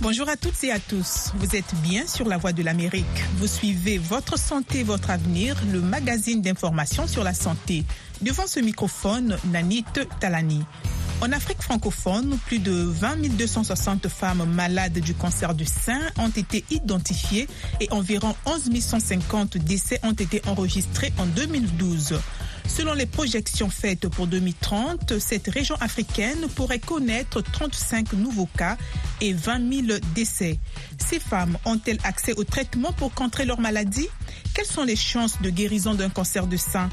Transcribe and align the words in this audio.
Bonjour 0.00 0.28
à 0.28 0.36
toutes 0.36 0.62
et 0.64 0.70
à 0.70 0.78
tous. 0.78 1.32
Vous 1.36 1.56
êtes 1.56 1.74
bien 1.82 2.06
sur 2.06 2.28
la 2.28 2.38
voie 2.38 2.52
de 2.52 2.62
l'Amérique. 2.62 3.04
Vous 3.36 3.48
suivez 3.48 3.98
Votre 3.98 4.38
santé, 4.38 4.84
votre 4.84 5.10
avenir, 5.10 5.56
le 5.72 5.80
magazine 5.80 6.40
d'information 6.40 7.06
sur 7.06 7.24
la 7.24 7.34
santé. 7.34 7.84
Devant 8.22 8.46
ce 8.46 8.60
microphone, 8.60 9.36
Nanit 9.50 9.84
Talani. 10.20 10.64
En 11.20 11.32
Afrique 11.32 11.60
francophone, 11.60 12.38
plus 12.46 12.60
de 12.60 12.70
20 12.72 13.36
260 13.36 14.06
femmes 14.08 14.44
malades 14.44 15.00
du 15.00 15.14
cancer 15.14 15.52
du 15.52 15.64
sein 15.64 15.98
ont 16.16 16.28
été 16.28 16.64
identifiées 16.70 17.48
et 17.80 17.90
environ 17.90 18.36
11 18.46 18.80
150 18.80 19.58
décès 19.58 19.98
ont 20.04 20.12
été 20.12 20.40
enregistrés 20.46 21.12
en 21.18 21.26
2012. 21.26 22.20
Selon 22.68 22.92
les 22.94 23.06
projections 23.06 23.68
faites 23.68 24.06
pour 24.08 24.28
2030, 24.28 25.18
cette 25.18 25.48
région 25.48 25.74
africaine 25.80 26.46
pourrait 26.54 26.78
connaître 26.78 27.40
35 27.40 28.12
nouveaux 28.12 28.48
cas 28.56 28.76
et 29.20 29.32
20 29.32 29.86
000 29.88 29.98
décès. 30.14 30.60
Ces 30.98 31.18
femmes 31.18 31.58
ont-elles 31.64 31.98
accès 32.04 32.34
au 32.34 32.44
traitement 32.44 32.92
pour 32.92 33.12
contrer 33.12 33.44
leur 33.44 33.58
maladie? 33.58 34.08
Quelles 34.54 34.66
sont 34.66 34.84
les 34.84 34.96
chances 34.96 35.42
de 35.42 35.50
guérison 35.50 35.94
d'un 35.94 36.10
cancer 36.10 36.46
du 36.46 36.58
sein? 36.58 36.88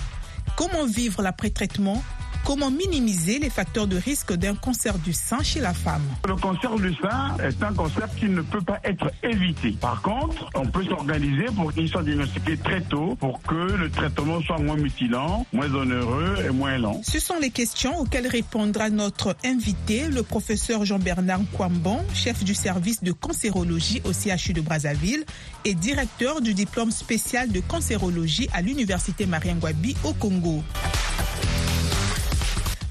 Comment 0.56 0.86
vivre 0.88 1.22
l'après-traitement? 1.22 2.02
Comment 2.46 2.70
minimiser 2.70 3.40
les 3.40 3.50
facteurs 3.50 3.88
de 3.88 3.98
risque 3.98 4.32
d'un 4.34 4.54
cancer 4.54 5.00
du 5.00 5.14
sein 5.14 5.42
chez 5.42 5.60
la 5.62 5.74
femme 5.74 6.04
Le 6.28 6.36
cancer 6.36 6.76
du 6.76 6.94
sein 6.94 7.36
est 7.44 7.64
un 7.64 7.74
cancer 7.74 8.08
qui 8.20 8.26
ne 8.26 8.42
peut 8.42 8.62
pas 8.62 8.80
être 8.84 9.12
évité. 9.24 9.72
Par 9.82 10.00
contre, 10.04 10.48
on 10.54 10.68
peut 10.68 10.84
s'organiser 10.84 11.46
pour 11.56 11.74
qu'il 11.74 11.90
soit 11.90 12.04
diagnostiqué 12.04 12.56
très 12.58 12.82
tôt 12.82 13.16
pour 13.20 13.42
que 13.42 13.56
le 13.56 13.90
traitement 13.90 14.40
soit 14.44 14.60
moins 14.60 14.76
mutilant, 14.76 15.48
moins 15.54 15.74
onéreux 15.74 16.36
et 16.48 16.52
moins 16.52 16.78
lent. 16.78 17.02
Ce 17.04 17.20
sont 17.20 17.40
les 17.42 17.50
questions 17.50 17.98
auxquelles 17.98 18.28
répondra 18.28 18.92
notre 18.92 19.36
invité, 19.44 20.08
le 20.08 20.22
professeur 20.22 20.86
Jean-Bernard 20.86 21.42
Kwambon, 21.52 21.98
chef 22.14 22.44
du 22.44 22.54
service 22.54 23.04
de 23.04 23.12
cancérologie 23.12 24.04
au 24.06 24.12
CHU 24.14 24.54
de 24.54 24.62
Brazzaville 24.62 25.26
et 25.66 25.74
directeur 25.74 26.42
du 26.42 26.54
diplôme 26.54 26.92
spécial 26.92 27.52
de 27.52 27.60
cancérologie 27.60 28.48
à 28.54 28.62
l'Université 28.62 29.26
Mariangwabi 29.26 29.96
au 30.04 30.14
Congo. 30.14 30.62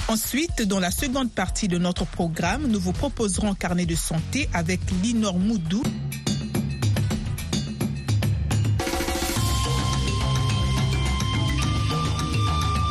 Ensuite, 0.07 0.63
dans 0.63 0.81
la 0.81 0.91
seconde 0.91 1.33
partie 1.33 1.67
de 1.67 1.79
notre 1.79 2.05
programme, 2.05 2.67
nous 2.67 2.79
vous 2.79 2.93
proposerons 2.93 3.51
un 3.51 3.55
carnet 3.55 3.87
de 3.87 3.95
santé 3.95 4.51
avec 4.53 4.81
Linor 5.03 5.39
Moudou. 5.39 5.83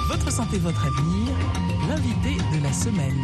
Votre 0.09 0.31
santé, 0.31 0.57
votre 0.57 0.83
avenir, 0.87 1.31
l'invité 1.87 2.35
de 2.57 2.63
la 2.63 2.73
semaine. 2.73 3.21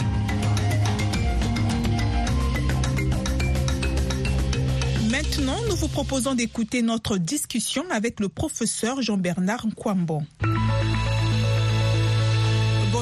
Maintenant, 5.09 5.57
nous 5.67 5.75
vous 5.75 5.87
proposons 5.87 6.35
d'écouter 6.35 6.83
notre 6.83 7.17
discussion 7.17 7.83
avec 7.89 8.19
le 8.19 8.29
professeur 8.29 9.01
Jean-Bernard 9.01 9.65
Nkwambon. 9.65 10.21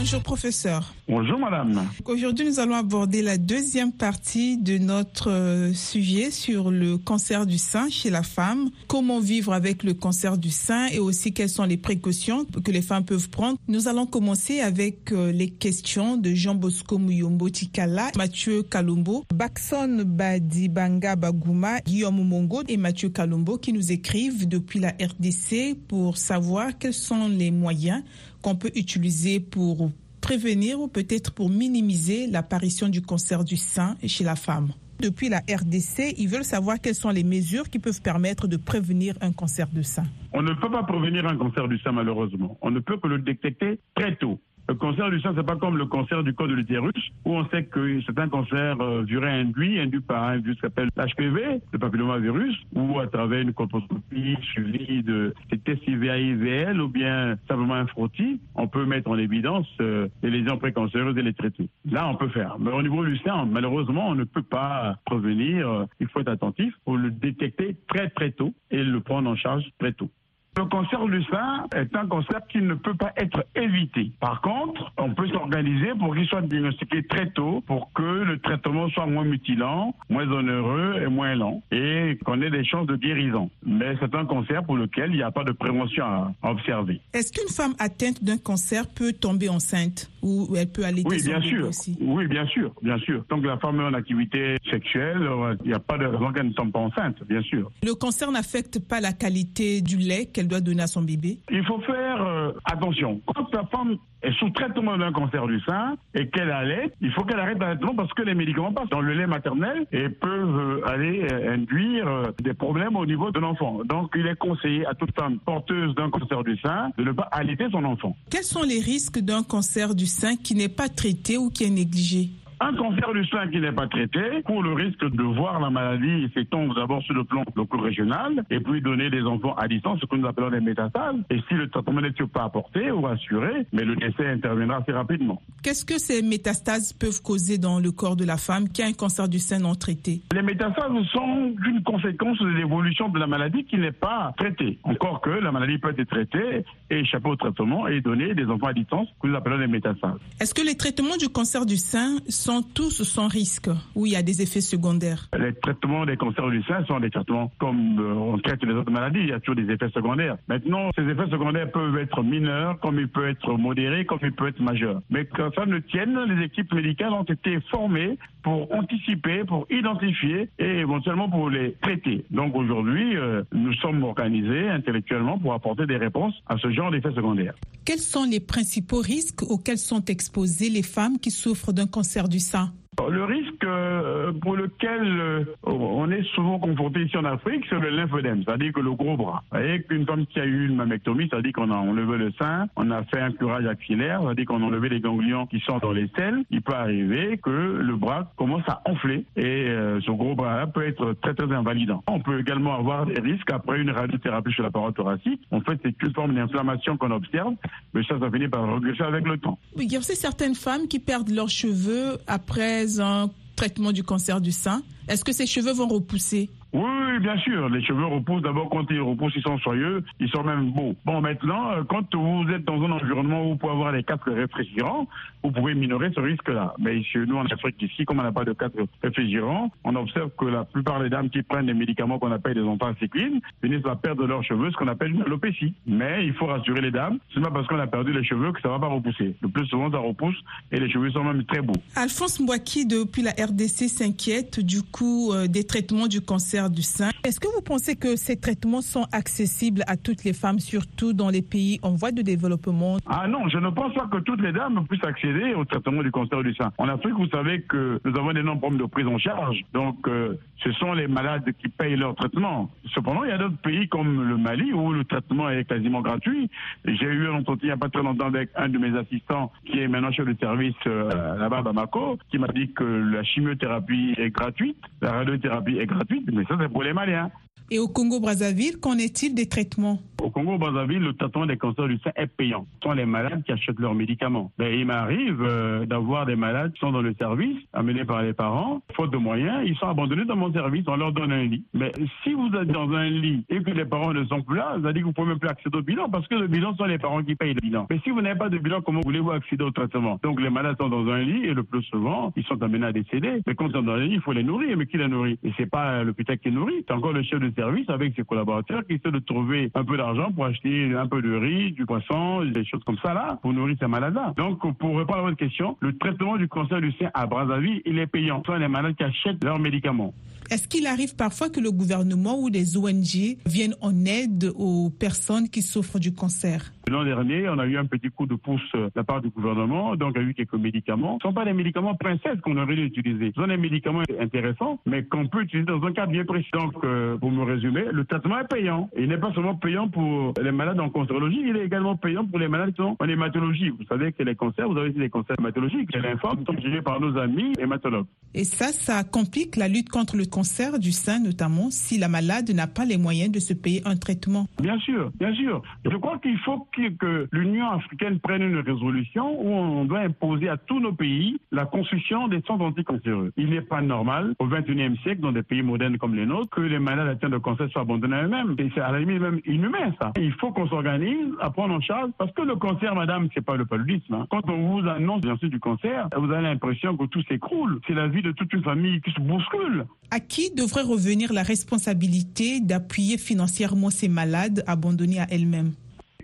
Bonjour 0.08 0.24
professeur. 0.24 0.94
Bonjour 1.10 1.38
madame. 1.38 1.86
Aujourd'hui 2.06 2.46
nous 2.46 2.62
allons 2.62 2.76
aborder 2.76 3.22
la 3.22 3.38
deuxième 3.38 3.92
partie 3.92 4.58
de 4.58 4.78
notre 4.78 5.30
euh, 5.30 5.74
sujet 5.74 6.32
sur 6.32 6.72
le 6.72 6.98
cancer 6.98 7.46
du 7.46 7.58
sein 7.58 7.90
chez 7.90 8.10
la 8.10 8.24
femme. 8.24 8.70
Comment 8.88 9.20
vivre 9.20 9.52
avec 9.52 9.84
le 9.84 9.94
cancer 9.94 10.38
du 10.38 10.50
sein 10.50 10.88
et 10.94 11.00
aussi 11.00 11.34
quelles 11.34 11.50
sont 11.50 11.66
les 11.66 11.76
précautions 11.76 12.46
que 12.46 12.72
les 12.72 12.82
femmes 12.82 13.04
peuvent 13.04 13.30
prendre. 13.30 13.58
Nous 13.68 13.90
allons 13.90 14.06
commencer 14.06 14.62
avec 14.62 15.12
euh, 15.12 15.34
les 15.34 15.50
questions 15.50 16.16
de 16.16 16.34
Jean 16.34 16.56
Bosco 16.56 16.98
Muyombo 16.98 17.50
Tikala, 17.50 18.12
Mathieu 18.16 18.64
Kalumbo, 18.64 19.26
Baxon 19.34 20.04
Badibanga 20.06 21.18
Baguma, 21.18 21.82
Guillaume 21.82 22.26
Mongo 22.26 22.64
et 22.70 22.78
Mathieu 22.78 23.10
Kalumbo 23.10 23.58
qui 23.58 23.74
nous 23.74 23.92
écrivent 23.92 24.48
depuis 24.48 24.80
la 24.80 24.92
RDC 24.92 25.78
pour 25.90 26.16
savoir 26.16 26.78
quels 26.78 26.94
sont 26.94 27.28
les 27.28 27.52
moyens 27.52 28.04
qu'on 28.42 28.56
peut 28.56 28.72
utiliser 28.76 29.40
pour 29.40 29.90
prévenir 30.28 30.82
ou 30.82 30.90
peut-être 30.90 31.32
pour 31.34 31.50
minimiser 31.50 32.28
l'apparition 32.28 32.90
du 32.90 33.02
cancer 33.02 33.46
du 33.46 33.56
sein 33.56 33.96
chez 34.06 34.26
la 34.26 34.36
femme. 34.36 34.74
Depuis 35.00 35.30
la 35.30 35.38
RDC, 35.38 36.16
ils 36.18 36.28
veulent 36.28 36.44
savoir 36.44 36.82
quelles 36.82 36.96
sont 36.96 37.12
les 37.12 37.24
mesures 37.24 37.70
qui 37.70 37.80
peuvent 37.80 38.02
permettre 38.02 38.46
de 38.46 38.58
prévenir 38.58 39.16
un 39.22 39.32
cancer 39.32 39.68
du 39.70 39.84
sein. 39.84 40.04
On 40.34 40.42
ne 40.42 40.54
peut 40.54 40.70
pas 40.70 40.84
prévenir 40.84 41.26
un 41.26 41.38
cancer 41.38 41.70
du 41.70 41.80
sein 41.80 41.94
malheureusement. 41.94 42.58
On 42.62 42.72
ne 42.72 42.82
peut 42.82 42.98
que 42.98 43.08
le 43.08 43.20
détecter 43.20 43.80
très 43.96 44.18
tôt. 44.18 44.38
Le 44.70 44.76
cancer 44.76 45.10
du 45.10 45.22
sein, 45.22 45.34
c'est 45.34 45.46
pas 45.46 45.56
comme 45.56 45.78
le 45.78 45.86
cancer 45.86 46.24
du 46.24 46.34
col 46.34 46.50
de 46.50 46.56
l'utérus, 46.56 47.12
où 47.24 47.36
on 47.36 47.48
sait 47.48 47.64
que 47.64 48.02
c'est 48.02 48.20
un 48.20 48.28
cancer 48.28 48.76
euh, 48.82 49.06
induit, 49.24 49.80
induit 49.80 50.02
par 50.02 50.24
un 50.24 50.38
virus 50.38 50.56
qui 50.56 50.62
s'appelle 50.62 50.90
l'HPV, 50.98 51.62
le 51.72 51.80
papillomavirus, 51.80 52.54
ou 52.76 53.00
à 53.00 53.08
travers 53.08 53.40
une 53.40 53.54
colposcopie 53.54 54.38
suivie 54.42 55.04
de 55.04 55.34
tests 55.64 55.88
IVA-IVL 55.88 56.82
ou 56.82 56.90
bien 56.90 57.38
simplement 57.48 57.76
un 57.76 57.88
frottis, 57.88 58.42
on 58.56 58.68
peut 58.68 58.86
mettre 58.86 59.10
en 59.10 59.18
évidence 59.18 59.68
euh, 59.80 60.10
les 60.22 60.32
lésions 60.32 60.58
précancéreuses 60.58 61.18
et 61.18 61.22
les 61.22 61.34
traiter. 61.34 61.70
Là, 61.90 62.10
on 62.10 62.16
peut 62.16 62.30
faire. 62.30 62.58
Mais 62.60 62.72
au 62.72 62.82
niveau 62.82 63.06
du 63.06 63.18
sein, 63.20 63.46
malheureusement, 63.46 64.10
on 64.10 64.16
ne 64.16 64.26
peut 64.26 64.44
pas 64.44 64.98
prévenir. 65.06 65.86
Il 66.02 66.08
faut 66.10 66.20
être 66.20 66.30
attentif 66.30 66.74
pour 66.84 66.98
le 66.98 67.10
détecter 67.10 67.78
très 67.88 68.10
très 68.10 68.32
tôt 68.32 68.54
et 68.70 68.84
le 68.84 69.00
prendre 69.00 69.30
en 69.30 69.36
charge 69.36 69.64
très 69.80 69.94
tôt. 69.94 70.10
Le 70.58 70.66
cancer 70.66 71.06
du 71.06 71.24
sein 71.26 71.66
est 71.76 71.96
un 71.96 72.08
cancer 72.08 72.42
qui 72.50 72.58
ne 72.58 72.74
peut 72.74 72.96
pas 72.96 73.12
être 73.16 73.46
évité. 73.56 74.12
Par 74.20 74.42
contre, 74.42 74.92
on 74.98 75.14
peut 75.14 75.28
s'organiser 75.28 75.90
pour 76.00 76.16
qu'il 76.16 76.26
soit 76.26 76.42
diagnostiqué 76.42 77.04
très 77.04 77.30
tôt 77.30 77.64
pour 77.68 77.92
que 77.94 78.02
le 78.02 78.40
traitement 78.40 78.90
soit 78.90 79.06
moins 79.06 79.24
mutilant, 79.24 79.94
moins 80.10 80.28
onéreux 80.28 80.96
et 81.04 81.08
moins 81.10 81.36
lent 81.36 81.62
et 81.72 82.18
qu'on 82.26 82.42
ait 82.42 82.50
des 82.50 82.66
chances 82.66 82.88
de 82.88 82.96
guérison. 82.96 83.52
Mais 83.64 83.96
c'est 84.02 84.16
un 84.16 84.26
cancer 84.26 84.64
pour 84.64 84.78
lequel 84.78 85.12
il 85.12 85.18
n'y 85.18 85.22
a 85.22 85.30
pas 85.30 85.44
de 85.44 85.52
prévention 85.52 86.04
à 86.04 86.34
observer. 86.50 87.02
Est-ce 87.14 87.32
qu'une 87.32 87.54
femme 87.54 87.76
atteinte 87.78 88.24
d'un 88.24 88.40
cancer 88.40 88.88
peut 88.88 89.14
tomber 89.14 89.50
enceinte 89.50 90.10
ou 90.24 90.56
elle 90.58 90.72
peut 90.72 90.86
aller 90.86 91.04
Oui, 91.06 91.22
bien 91.24 91.42
sûr. 91.42 91.68
Aussi? 91.68 91.96
Oui, 92.02 92.26
bien 92.26 92.48
sûr, 92.48 92.74
bien 92.82 92.98
sûr. 92.98 93.24
Tant 93.30 93.40
que 93.40 93.46
la 93.46 93.58
femme 93.58 93.80
est 93.80 93.84
en 93.84 93.94
activité 93.94 94.58
sexuelle, 94.72 95.30
il 95.64 95.68
n'y 95.68 95.74
a 95.76 95.80
pas 95.80 96.00
de 96.00 96.06
raison 96.06 96.32
qu'elle 96.34 96.48
ne 96.48 96.54
tombe 96.54 96.72
pas 96.72 96.80
enceinte, 96.80 97.18
bien 97.30 97.44
sûr. 97.44 97.72
Le 97.84 97.94
cancer 97.94 98.32
n'affecte 98.32 98.80
pas 98.80 99.00
la 99.00 99.14
qualité 99.14 99.82
du 99.82 99.98
lait 99.98 100.26
qu'elle 100.26 100.47
doit 100.48 100.62
donner 100.62 100.84
à 100.84 100.88
son 100.88 101.02
bébé 101.02 101.40
Il 101.52 101.64
faut 101.66 101.80
faire 101.82 102.22
euh, 102.22 102.52
attention. 102.66 103.22
Quand 103.26 103.54
la 103.54 103.66
femme 103.66 103.98
est 104.24 104.34
sous 104.40 104.50
traitement 104.50 104.98
d'un 104.98 105.12
cancer 105.12 105.46
du 105.48 105.60
sein 105.62 105.96
et 106.14 106.28
qu'elle 106.28 106.52
allait, 106.52 106.92
il 107.02 107.12
faut 107.12 107.24
qu'elle 107.24 107.40
arrête 107.40 107.60
traitement 107.60 107.94
parce 107.96 108.12
que 108.14 108.24
les 108.24 108.34
médicaments 108.34 108.74
passent 108.74 108.90
dans 108.90 109.02
le 109.02 109.14
lait 109.14 109.28
maternel 109.28 109.86
et 109.92 110.10
peuvent 110.10 110.60
euh, 110.60 110.88
aller 110.88 111.28
euh, 111.32 111.54
induire 111.54 112.32
des 112.42 112.54
problèmes 112.54 112.96
au 112.96 113.06
niveau 113.06 113.32
de 113.32 113.40
l'enfant. 113.40 113.80
Donc 113.86 114.14
il 114.16 114.26
est 114.28 114.38
conseillé 114.38 114.86
à 114.86 114.94
toute 114.94 115.16
femme 115.16 115.40
porteuse 115.40 115.94
d'un 115.96 116.10
cancer 116.10 116.44
du 116.44 116.58
sein 116.58 116.90
de 116.98 117.04
ne 117.04 117.12
pas 117.12 117.28
allaiter 117.32 117.68
son 117.72 117.84
enfant. 117.84 118.16
Quels 118.30 118.44
sont 118.44 118.64
les 118.64 118.80
risques 118.80 119.20
d'un 119.20 119.44
cancer 119.44 119.96
du 119.96 120.06
sein 120.06 120.36
qui 120.36 120.56
n'est 120.56 120.70
pas 120.70 120.90
traité 120.90 121.38
ou 121.38 121.50
qui 121.50 121.64
est 121.66 121.70
négligé? 121.70 122.30
Un 122.60 122.74
cancer 122.76 123.14
du 123.14 123.26
sein 123.28 123.48
qui 123.50 123.60
n'est 123.60 123.72
pas 123.72 123.88
traité 123.88 124.42
court 124.46 124.64
le 124.64 124.74
risque 124.74 125.04
de 125.04 125.24
voir 125.24 125.60
la 125.60 125.70
maladie 125.70 126.28
s'étendre 126.34 126.74
d'abord 126.76 127.02
sur 127.04 127.14
le 127.14 127.24
plan 127.24 127.44
local-régional 127.56 128.44
et 128.50 128.60
puis 128.60 128.82
donner 128.82 129.10
des 129.10 129.22
enfants 129.22 129.54
à 129.56 129.68
distance, 129.68 130.00
ce 130.02 130.06
que 130.06 130.16
nous 130.16 130.28
appelons 130.28 130.50
des 130.50 130.60
métastases. 130.60 131.16
Et 131.30 131.38
si 131.48 131.54
le 131.54 131.70
traitement 131.70 132.02
n'est 132.02 132.12
pas 132.12 132.44
apporté 132.44 132.92
ou 132.92 133.06
assuré, 133.08 133.66
mais 133.74 133.84
le 133.84 133.96
décès 133.96 134.28
interviendra 134.28 134.78
assez 134.78 134.92
rapidement. 134.92 135.42
Qu'est-ce 135.62 135.86
que 135.86 136.00
ces 136.00 136.22
métastases 136.22 136.94
peuvent 136.94 137.22
causer 137.22 137.58
dans 137.58 137.80
le 137.80 137.92
corps 137.92 138.16
de 138.16 138.26
la 138.26 138.38
femme 138.38 138.70
qui 138.70 138.82
a 138.82 138.86
un 138.86 138.94
cancer 138.94 139.28
du 139.28 139.40
sein 139.40 139.60
non 139.60 139.76
traité? 139.76 140.22
Les 140.34 140.42
métastases 140.42 140.92
sont 141.12 141.54
une 141.68 141.84
conséquence 141.84 142.40
de 142.40 142.48
l'évolution 142.48 143.10
de 143.10 143.20
la 143.20 143.28
maladie 143.28 143.66
qui 143.66 143.78
n'est 143.78 143.92
pas 143.92 144.34
traitée. 144.38 144.80
Encore 144.84 145.22
que 145.22 145.30
la 145.30 145.52
maladie 145.52 145.78
peut 145.78 145.94
être 145.98 146.08
traitée 146.10 146.64
et 146.90 147.00
échapper 147.00 147.30
au 147.30 147.36
traitement 147.36 147.88
et 147.88 148.02
donner 148.02 148.34
des 148.34 148.46
enfants 148.46 148.68
à 148.68 148.74
distance 148.74 149.08
que 149.22 149.28
nous 149.28 149.36
appelons 149.36 149.58
des 149.60 149.68
métastases. 149.68 150.18
Est-ce 150.40 150.54
que 150.54 150.62
les 150.62 150.76
traitements 150.76 151.18
du 151.18 151.30
cancer 151.30 151.66
du 151.66 151.78
sein 151.78 152.18
sont 152.30 152.47
tous 152.74 153.04
sans 153.04 153.28
risque 153.28 153.70
ou 153.96 154.06
il 154.06 154.14
y 154.14 154.16
a 154.16 154.24
des 154.24 154.42
effets 154.42 154.62
secondaires 154.62 155.28
Les 155.38 155.54
traitements 155.54 156.06
des 156.06 156.18
cancers 156.18 156.50
du 156.50 156.64
sein 156.64 156.84
sont 156.86 157.00
des 157.00 157.10
traitements 157.10 157.52
comme 157.60 158.00
euh, 158.00 158.14
on 158.14 158.38
traite 158.40 158.64
les 158.64 158.74
autres 158.74 158.92
maladies, 158.92 159.20
il 159.20 159.30
y 159.30 159.34
a 159.34 159.40
toujours 159.40 159.56
des 159.56 159.72
effets 159.72 159.90
secondaires. 159.90 160.38
Maintenant, 160.48 160.90
ces 160.96 161.04
effets 161.04 161.30
secondaires 161.30 161.70
peuvent 161.72 161.98
être 161.98 162.24
mineurs, 162.24 162.80
comme 162.80 163.00
ils 163.00 163.08
peuvent 163.10 163.28
être 163.30 163.54
modérés, 163.58 164.06
comme 164.06 164.20
ils 164.24 164.32
peuvent 164.32 164.50
être 164.50 164.62
majeurs. 164.62 165.02
Mais 165.10 165.26
quand 165.26 165.54
ça 165.56 165.66
ne 165.66 165.80
tienne, 165.80 166.18
les 166.26 166.46
équipes 166.46 166.74
médicales 166.74 167.14
ont 167.14 167.24
été 167.24 167.60
formées 167.70 168.18
pour 168.44 168.74
anticiper, 168.74 169.44
pour 169.44 169.68
identifier 169.70 170.50
et 170.58 170.80
éventuellement 170.80 171.30
pour 171.30 171.50
les 171.50 171.74
traiter. 171.82 172.26
Donc 172.32 172.56
aujourd'hui, 172.56 173.18
euh, 173.18 173.44
nous 173.52 173.74
sommes 173.76 174.04
organisés 174.04 174.70
intellectuellement 174.70 175.38
pour 175.38 175.54
apporter 175.54 175.86
des 175.86 175.98
réponses 175.98 176.34
à 176.48 176.58
ce 176.58 176.72
genre 176.72 176.92
d'effets 176.92 177.12
secondaires. 177.14 177.56
Quels 177.84 178.00
sont 178.00 178.26
les 178.26 178.40
principaux 178.40 179.00
risques 179.00 179.44
auxquels 179.44 179.78
sont 179.78 180.04
exposées 180.06 180.70
les 180.70 180.84
femmes 180.84 181.20
qui 181.20 181.32
souffrent 181.32 181.74
d'un 181.74 181.88
cancer 181.88 182.30
du 182.30 182.37
sein 182.40 182.72
Le 183.00 183.24
risque 183.24 183.64
euh, 183.64 184.34
pour 184.42 184.56
lequel 184.56 185.02
euh, 185.02 185.46
on 185.64 186.10
est 186.12 186.24
souvent 186.34 186.60
confronté 186.60 187.04
ici 187.04 187.16
en 187.16 187.26
Afrique, 187.26 187.64
c'est 187.70 187.80
le 187.80 187.90
lymphodème, 187.90 188.44
c'est-à-dire 188.44 188.74
que 188.74 188.82
le 188.82 188.92
gros 188.94 189.16
bras. 189.16 189.44
Vous 189.52 189.60
voyez 189.60 189.82
qu'une 189.84 190.06
femme 190.06 190.26
qui 190.26 190.40
a 190.40 190.46
eu 190.46 190.68
une 190.68 190.76
mammectomie, 190.76 191.28
c'est-à-dire 191.30 191.54
qu'on 191.54 191.72
a 191.72 191.76
enlevé 191.76 192.18
le 192.18 192.32
sein, 192.40 192.68
on 192.76 192.90
a 192.92 193.04
fait 193.04 193.22
un 193.22 193.32
curage 193.32 193.66
axillaire, 193.66 194.22
c'est-à-dire 194.24 194.46
qu'on 194.46 194.62
a 194.62 194.66
enlevé 194.66 194.90
les 194.90 195.00
ganglions 195.00 195.46
qui 195.46 195.60
sont 195.62 195.78
dans 195.78 195.92
les 195.92 196.10
selles, 196.18 196.44
il 196.50 196.62
peut 196.62 196.74
arriver 196.74 197.38
que 197.38 197.50
le 197.50 197.96
bras 197.96 198.34
commence 198.36 198.68
à 198.68 198.82
enfler 198.86 199.26
et 199.36 199.68
ce 200.06 200.12
gros 200.12 200.36
bras-là 200.36 200.68
peut 200.68 200.86
être 200.86 201.14
très 201.22 201.34
très 201.34 201.52
invalidant. 201.54 202.04
On 202.08 202.20
peut 202.20 202.40
également 202.40 202.76
avoir 202.76 203.06
des 203.06 203.20
risques 203.20 203.52
après 203.52 203.80
une 203.80 203.92
radiothérapie 203.92 204.52
sur 204.52 204.64
la 204.64 204.72
paroi 204.72 204.92
thoracique. 204.92 205.42
En 205.52 205.62
fait, 205.62 205.80
c'est 205.84 205.96
une 206.02 206.14
forme 206.14 206.36
d'inflammation 206.36 206.98
qu'on 206.98 207.12
observe, 207.12 207.54
mais 207.94 208.02
ça, 208.04 208.20
ça 208.20 208.30
finit 208.32 208.48
par 208.48 208.68
regresser 208.68 209.04
avec 209.04 209.26
le 209.28 209.38
temps. 209.38 209.58
Il 209.78 209.92
y 209.92 209.96
a 209.96 210.00
aussi 210.00 210.16
certaines 210.16 210.56
femmes 210.56 210.88
qui 210.88 211.00
perdent 211.00 211.30
leurs 211.30 211.50
cheveux 211.50 212.18
après 212.28 212.87
un 213.00 213.30
traitement 213.56 213.92
du 213.92 214.04
cancer 214.04 214.42
du 214.42 214.52
sein. 214.52 214.82
Est-ce 215.08 215.24
que 215.24 215.32
ces 215.32 215.46
cheveux 215.46 215.74
vont 215.74 215.88
repousser? 215.88 216.50
Oui, 216.74 217.20
bien 217.22 217.38
sûr. 217.38 217.70
Les 217.70 217.82
cheveux 217.84 218.06
repoussent. 218.06 218.42
D'abord, 218.42 218.70
quand 218.70 218.86
ils 218.90 219.02
repoussent, 219.02 219.34
ils 219.36 219.42
sont 219.42 219.58
soyeux, 219.60 220.04
ils 220.20 220.30
sont 220.30 220.44
même 220.44 220.72
beaux. 220.72 220.96
Bon, 221.06 221.22
maintenant, 221.22 221.72
euh, 221.72 221.84
quand 221.88 222.14
vous 222.14 222.50
êtes 222.52 222.66
dans 222.66 222.82
un 222.84 222.92
environnement 222.92 223.46
où 223.46 223.50
vous 223.52 223.56
pouvez 223.56 223.72
avoir 223.72 223.92
les 223.94 224.04
casques 224.04 224.26
réfrigérants, 224.26 225.08
vous 225.44 225.52
pouvez 225.52 225.74
minorer 225.76 226.12
ce 226.14 226.20
risque-là. 226.20 226.74
Mais 226.78 227.02
chez 227.04 227.20
nous, 227.26 227.38
en 227.38 227.46
Afrique, 227.46 227.82
ici, 227.82 228.04
comme 228.06 228.20
on 228.20 228.24
n'a 228.24 228.34
pas 228.34 228.44
de 228.44 228.54
casque 228.54 228.76
réfrigérant, 229.02 229.72
on 229.86 229.96
observe 229.96 230.30
que 230.38 230.46
la 230.46 230.66
plupart 230.66 231.02
des 231.02 231.10
dames 231.10 231.30
qui 231.30 231.42
prennent 231.42 231.68
des 231.68 231.74
médicaments 231.74 232.20
qu'on 232.20 232.32
appelle 232.32 232.56
des 232.56 232.62
anticyclines 232.62 233.40
finissent 233.62 233.84
par 233.84 233.98
perdre 234.00 234.28
leurs 234.28 234.44
cheveux, 234.44 234.70
ce 234.72 234.76
qu'on 234.76 234.88
appelle 234.90 235.12
une 235.12 235.22
alopécie. 235.22 235.74
Mais 235.86 236.26
il 236.26 236.34
faut 236.34 236.48
rassurer 236.48 236.82
les 236.82 236.92
dames, 236.92 237.18
c'est 237.34 237.42
pas 237.42 237.52
parce 237.52 237.66
qu'on 237.68 237.80
a 237.80 237.88
perdu 237.88 238.12
les 238.12 238.26
cheveux 238.26 238.52
que 238.52 238.62
ça 238.62 238.70
va 238.70 238.80
pas 238.80 238.88
repousser. 238.88 239.36
Le 239.42 239.48
plus 239.48 239.66
souvent, 239.68 239.90
ça 239.90 240.00
repousse 240.00 240.38
et 240.72 240.80
les 240.80 240.90
cheveux 240.92 241.12
sont 241.12 241.24
même 241.24 241.44
très 241.46 241.62
beaux. 241.62 241.74
Alphonse 241.96 242.40
Mbouaki, 242.40 242.86
depuis 242.86 243.22
la 243.22 243.32
RDC, 243.32 243.88
s'inquiète 243.88 244.60
du 244.60 244.82
euh, 245.06 245.48
des 245.48 245.64
traitements 245.64 246.08
du 246.08 246.22
cancer 246.22 246.70
du 246.70 246.82
sein. 246.82 247.10
Est-ce 247.24 247.40
que 247.40 247.48
vous 247.54 247.62
pensez 247.62 247.96
que 247.96 248.16
ces 248.16 248.40
traitements 248.40 248.82
sont 248.82 249.06
accessibles 249.12 249.84
à 249.88 249.98
toutes 249.98 250.24
les 250.24 250.34
femmes, 250.34 250.60
surtout 250.60 251.14
dans 251.14 251.30
les 251.30 251.42
pays 251.42 251.80
en 251.84 251.92
voie 251.92 252.12
de 252.12 252.22
développement? 252.22 252.98
Ah 253.08 253.28
non, 253.28 253.48
je 253.50 253.58
ne 253.58 253.70
pense 253.70 253.94
pas 253.94 254.08
que 254.08 254.18
toutes 254.20 254.42
les 254.42 254.52
dames 254.52 254.86
puissent 254.90 255.04
accéder 255.04 255.54
au 255.54 255.66
traitement 255.66 256.02
du 256.02 256.12
cancer 256.12 256.42
du 256.44 256.54
sein. 256.56 256.72
En 256.78 256.88
Afrique, 256.88 257.14
vous 257.14 257.30
savez 257.30 257.62
que 257.62 258.00
nous 258.04 258.18
avons 258.18 258.34
des 258.34 258.42
problèmes 258.44 258.80
de 258.80 258.86
prise 258.86 259.08
en 259.08 259.18
charge. 259.18 259.62
Donc, 259.74 260.08
euh, 260.08 260.36
ce 260.64 260.72
sont 260.74 260.94
les 260.94 261.08
malades 261.08 261.46
qui 261.62 261.68
payent 261.68 261.96
leur 261.96 262.16
traitement. 262.16 262.72
Cependant, 262.96 263.24
il 263.24 263.30
y 263.30 263.34
a 263.34 263.38
d'autres 263.38 263.58
pays 263.58 263.88
comme 263.88 264.28
le 264.28 264.38
Mali 264.38 264.74
où 264.74 264.94
le 264.94 265.04
traitement 265.06 265.50
est 265.50 265.66
quasiment 265.66 266.02
gratuit. 266.02 266.50
J'ai 266.86 267.06
eu 267.06 267.28
un 267.28 267.36
entretien 267.36 267.68
il 267.68 267.68
n'y 267.68 267.74
a 267.74 267.78
pas 267.78 267.90
très 267.90 268.02
longtemps 268.02 268.28
avec 268.28 268.50
un 268.56 268.70
de 268.70 268.78
mes 268.78 268.98
assistants 268.98 269.52
qui 269.66 269.80
est 269.80 269.90
maintenant 269.90 270.12
chef 270.12 270.26
de 270.26 270.36
service 270.40 270.76
euh, 270.86 271.38
là-bas 271.38 271.58
à 271.58 271.62
Bamako, 271.62 272.18
qui 272.30 272.38
m'a 272.38 272.48
dit 272.48 272.72
que 272.72 272.84
la 272.84 273.24
chimiothérapie 273.24 274.14
est 274.18 274.30
gratuite, 274.30 274.82
la 275.02 275.12
radiothérapie 275.12 275.78
est 275.78 275.86
gratuite, 275.86 276.30
mais 276.32 276.44
ça 276.46 276.56
c'est 276.60 276.70
pour 276.70 276.84
les 276.84 276.94
Maliens. 276.94 277.32
Et 277.70 277.80
au 277.80 277.90
Congo-Brazzaville, 277.90 278.80
qu'en 278.80 278.98
est-il 278.98 279.36
des 279.36 279.50
traitements? 279.50 280.00
Au 280.22 280.30
Congo-Brazzaville, 280.30 281.00
le 281.00 281.14
traitement 281.14 281.46
des 281.46 281.58
cancers 281.58 281.88
du 281.88 282.00
sein 282.00 282.12
est 282.16 282.28
payant. 282.28 282.66
Ce 282.82 282.88
sont 282.88 282.94
les 282.94 283.06
malades 283.06 283.44
qui 283.44 283.52
achètent 283.52 283.80
leurs 283.80 283.94
médicaments. 283.94 284.52
Ben, 284.58 284.74
il 284.74 284.86
m'arrive 284.86 285.42
euh, 285.42 285.86
d'avoir 285.86 286.26
des 286.26 286.38
malades 286.38 286.72
qui 286.74 286.80
sont 286.80 286.92
dans 286.92 287.02
le 287.02 287.14
service, 287.20 287.58
amenés 287.74 288.06
par 288.06 288.22
les 288.24 288.34
parents, 288.34 288.82
faute 288.96 289.12
de 289.12 289.18
moyens, 289.18 289.64
ils 289.66 289.76
sont 289.76 289.88
abandonnés 289.88 290.26
dans 290.26 290.38
mon 290.38 290.52
service, 290.54 290.86
on 290.88 290.96
leur 290.96 291.12
donne 291.12 291.32
un 291.32 291.44
lit. 291.44 291.64
Mais 291.74 291.92
si 292.24 292.34
vous 292.34 292.48
êtes 292.56 292.70
dans 292.70 292.90
un 292.94 293.10
lit 293.10 293.44
et 293.50 293.62
que 293.62 293.72
les 293.72 293.86
parents 293.86 294.14
ne 294.14 294.24
sont 294.26 294.42
plus 294.42 294.58
là, 294.58 294.78
ça 294.82 294.94
dire 294.94 295.02
que 295.02 295.08
vous 295.08 295.14
pouvez 295.14 295.28
même 295.28 295.40
plus 295.40 295.50
accéder 295.50 295.78
au 295.78 295.82
bilan 295.82 296.10
parce 296.10 296.28
que 296.28 296.36
le 296.36 296.48
bilan 296.48 296.76
sont 296.78 296.86
les 296.86 296.98
parents 296.98 297.22
qui 297.22 297.36
payent 297.36 297.54
le 297.54 297.62
bilan. 297.62 297.86
Mais 297.90 298.00
si 298.04 298.10
vous 298.10 298.22
n'avez 298.22 298.40
pas 298.40 298.50
de 298.50 298.58
bilan, 298.58 298.82
comment 298.82 299.02
voulez-vous 299.02 299.32
accéder 299.32 299.66
au 299.66 299.72
traitement? 299.72 300.20
Donc 300.24 300.40
les 300.40 300.50
malades 300.50 300.78
sont 300.80 300.90
dans 300.90 301.06
un 301.10 301.20
lit 301.20 301.44
et 301.44 301.54
le 301.54 301.64
plus 301.64 301.84
souvent, 301.84 302.32
ils 302.38 302.46
sont 302.46 302.62
amenés 302.64 302.88
à 302.88 302.94
décéder. 302.94 303.42
Mais 303.46 303.56
quand 303.56 303.68
ils 303.68 303.74
sont 303.74 303.84
dans 303.84 303.94
un 303.94 304.06
lit, 304.06 304.16
il 304.16 304.22
faut 304.22 304.34
les 304.34 304.44
nourrir. 304.44 304.78
Mais 304.78 304.86
qui 304.86 304.98
les 304.98 305.08
nourrit? 305.08 305.38
Et 305.44 305.52
c'est 305.58 305.70
pas 305.70 306.04
l'hôpital 306.04 306.40
qui 306.40 306.50
nourrit, 306.50 306.86
c'est 306.88 306.94
encore 306.94 307.14
le 307.14 307.24
chef 307.24 307.40
de 307.40 307.50
service 307.58 307.90
avec 307.90 308.14
ses 308.16 308.24
collaborateurs 308.24 308.86
qui 308.86 308.94
essaient 308.94 309.12
de 309.12 309.20
trouver 309.20 309.72
un 309.74 309.84
peu 309.84 309.98
d'argent 309.98 310.32
pour 310.32 310.46
acheter 310.46 310.94
un 310.94 311.08
peu 311.08 311.22
de 311.22 311.36
riz, 311.36 311.72
du 311.72 311.86
poisson, 311.86 312.46
des 312.46 312.66
choses 312.66 312.84
comme 312.86 312.98
ça 313.00 313.14
là, 313.14 313.40
pour 313.42 313.54
nourrir 313.54 313.76
ces 313.80 313.88
malades-là. 313.88 314.34
Donc, 314.38 314.60
pour 314.78 314.98
répondre 314.98 315.20
à 315.20 315.22
votre 315.22 315.38
question, 315.38 315.78
le 315.80 315.98
traitement 315.98 316.38
du 316.38 316.48
cancer 316.48 316.80
du 316.82 316.92
sein 316.94 317.10
à 317.14 317.26
Brazzaville, 317.26 317.82
il 317.86 317.98
est 318.00 318.08
payant. 318.08 318.44
Ce 318.46 318.52
les 318.58 318.68
malades 318.68 318.96
qui 318.96 319.04
achètent 319.04 319.44
leurs 319.44 319.60
médicaments. 319.60 320.14
Est-ce 320.50 320.68
qu'il 320.68 320.88
arrive 320.88 321.16
parfois 321.16 321.50
que 321.50 321.60
le 321.60 321.72
gouvernement 321.72 322.40
ou 322.40 322.48
les 322.48 322.78
ONG 322.78 323.38
viennent 323.46 323.76
en 323.82 324.06
aide 324.06 324.52
aux 324.56 324.90
personnes 324.90 325.50
qui 325.50 325.62
souffrent 325.62 326.00
du 326.00 326.14
cancer? 326.14 326.72
L'an 326.90 327.04
dernier, 327.04 327.50
on 327.50 327.60
a 327.60 327.66
eu 327.66 327.78
un 327.78 327.86
petit 327.86 328.10
coup 328.10 328.26
de 328.26 328.36
pouce 328.36 328.62
de 328.74 328.90
la 328.96 329.04
part 329.04 329.22
du 329.22 329.30
gouvernement, 329.30 329.96
donc 329.98 330.14
il 330.16 330.22
y 330.22 330.26
a 330.26 330.28
eu 330.30 330.34
quelques 330.34 330.54
médicaments. 330.54 331.18
Ce 331.22 331.28
ne 331.28 331.32
sont 331.32 331.36
pas 331.36 331.44
des 331.44 331.52
médicaments 331.54 331.96
princesses 331.96 332.40
qu'on 332.42 332.56
aurait 332.58 332.76
dû 332.76 332.86
utiliser. 332.86 333.34
Ce 333.36 333.42
sont 333.42 333.48
des 333.48 333.58
médicaments 333.58 334.04
intéressants, 334.20 334.80
mais 334.86 335.04
qu'on 335.04 335.28
peut 335.28 335.42
utiliser 335.42 335.66
dans 335.66 335.84
un 335.84 335.92
cadre 335.92 336.14
bien 336.14 336.24
précis. 336.24 336.48
Donc, 336.54 336.74
euh, 336.86 337.18
pour 337.18 337.30
me 337.32 337.44
résumer, 337.44 337.84
le 337.92 338.06
traitement 338.06 338.40
est 338.40 338.48
payant. 338.48 338.90
Il 338.98 339.10
n'est 339.10 339.18
pas 339.18 339.34
seulement 339.34 339.56
payant 339.56 339.90
pour 339.90 340.34
les 340.42 340.52
malades 340.52 340.80
en 340.80 340.90
cancérologie, 340.90 341.42
il 341.46 341.58
est 341.58 341.66
également 341.66 341.98
payant 341.98 342.26
pour 342.26 342.40
les 342.40 342.48
malades 342.48 342.72
qui 342.72 342.82
sont 342.82 342.96
en 343.00 343.08
hématologie. 343.08 343.70
Vous 343.70 343.86
savez 343.90 344.14
que 344.14 344.24
les 344.24 344.36
cancers, 344.36 344.70
vous 344.70 344.78
avez 344.78 344.92
des 344.92 345.10
cancers 345.10 345.36
hématologiques. 345.40 345.94
Les 345.94 346.02
lymphomes 346.02 346.46
sont 346.46 346.58
gérés 346.60 346.82
par 346.82 347.02
nos 347.02 347.18
amis 347.18 347.52
hématologues. 347.60 348.06
Et 348.34 348.44
ça, 348.44 348.68
ça 348.68 349.04
complique 349.04 349.56
la 349.56 349.68
lutte 349.68 349.90
contre 349.90 350.16
le 350.16 350.26
cancer 350.38 350.78
du 350.78 350.92
sein, 350.92 351.20
notamment 351.20 351.72
si 351.72 351.98
la 351.98 352.08
malade 352.08 352.52
n'a 352.52 352.68
pas 352.68 352.86
les 352.86 352.98
moyens 352.98 353.32
de 353.32 353.40
se 353.40 353.56
payer 353.56 353.82
un 353.86 353.96
traitement. 353.96 354.46
Bien 354.62 354.78
sûr, 354.78 355.12
bien 355.18 355.34
sûr. 355.34 355.64
Je 355.84 355.98
crois 355.98 356.20
qu'il 356.20 356.38
faut 356.46 356.68
que 356.72 357.28
l'Union 357.32 357.72
africaine 357.72 358.20
prenne 358.20 358.44
une 358.44 358.60
résolution 358.60 359.26
où 359.42 359.50
on 359.50 359.86
doit 359.86 360.02
imposer 360.02 360.48
à 360.48 360.58
tous 360.58 360.80
nos 360.80 360.94
pays 360.94 361.40
la 361.52 361.66
construction 361.66 362.28
des 362.28 362.44
centres 362.46 362.64
anticancéreux. 362.64 363.32
Il 363.36 363.50
n'est 363.50 363.62
pas 363.62 363.82
normal, 363.82 364.36
au 364.38 364.46
XXIe 364.46 364.96
siècle, 365.02 365.22
dans 365.22 365.32
des 365.32 365.42
pays 365.42 365.64
modernes 365.64 365.98
comme 365.98 366.14
les 366.14 366.28
nôtres, 366.28 366.52
que 366.52 366.62
les 366.62 366.78
malades 366.78 367.08
atteints 367.08 367.30
de 367.30 367.40
cancer 367.40 367.68
soient 367.72 367.82
abandonnés 367.82 368.18
à 368.18 368.24
eux-mêmes. 368.26 368.56
Et 368.60 368.70
c'est 368.76 368.82
à 368.82 368.92
la 368.92 369.00
limite 369.00 369.20
même 369.20 369.40
inhumain, 369.48 369.92
ça. 370.00 370.12
Il 370.20 370.34
faut 370.34 370.52
qu'on 370.52 370.68
s'organise 370.68 371.34
à 371.42 371.50
prendre 371.50 371.74
en 371.74 371.82
charge, 371.82 372.12
parce 372.20 372.32
que 372.34 372.44
le 372.44 372.58
cancer, 372.58 372.94
madame, 372.94 373.28
c'est 373.34 373.44
pas 373.44 373.56
le 373.56 373.66
paludisme. 373.66 374.14
Hein. 374.14 374.28
Quand 374.30 374.48
on 374.52 374.82
vous 374.82 374.88
annonce 374.88 375.22
bien 375.22 375.38
sûr 375.38 375.50
du 375.50 375.60
cancer, 375.60 376.08
vous 376.16 376.32
avez 376.32 376.44
l'impression 376.44 376.96
que 376.96 377.06
tout 377.06 377.24
s'écroule. 377.24 377.80
C'est 377.88 377.96
la 377.96 378.08
vie 378.08 378.22
de 378.22 378.34
toute 378.34 378.54
une 378.54 378.62
famille 378.62 379.02
qui 379.02 379.12
se 379.14 379.20
bouscule. 379.20 379.86
À 380.12 380.20
qui 380.28 380.52
devrait 380.52 380.82
revenir 380.82 381.34
la 381.34 381.44
responsabilité 381.44 382.60
d'appuyer 382.60 383.18
financièrement 383.18 383.90
ces 383.90 384.08
malades 384.08 384.64
abandonnés 384.68 385.20
à 385.20 385.28
elles-mêmes 385.30 385.74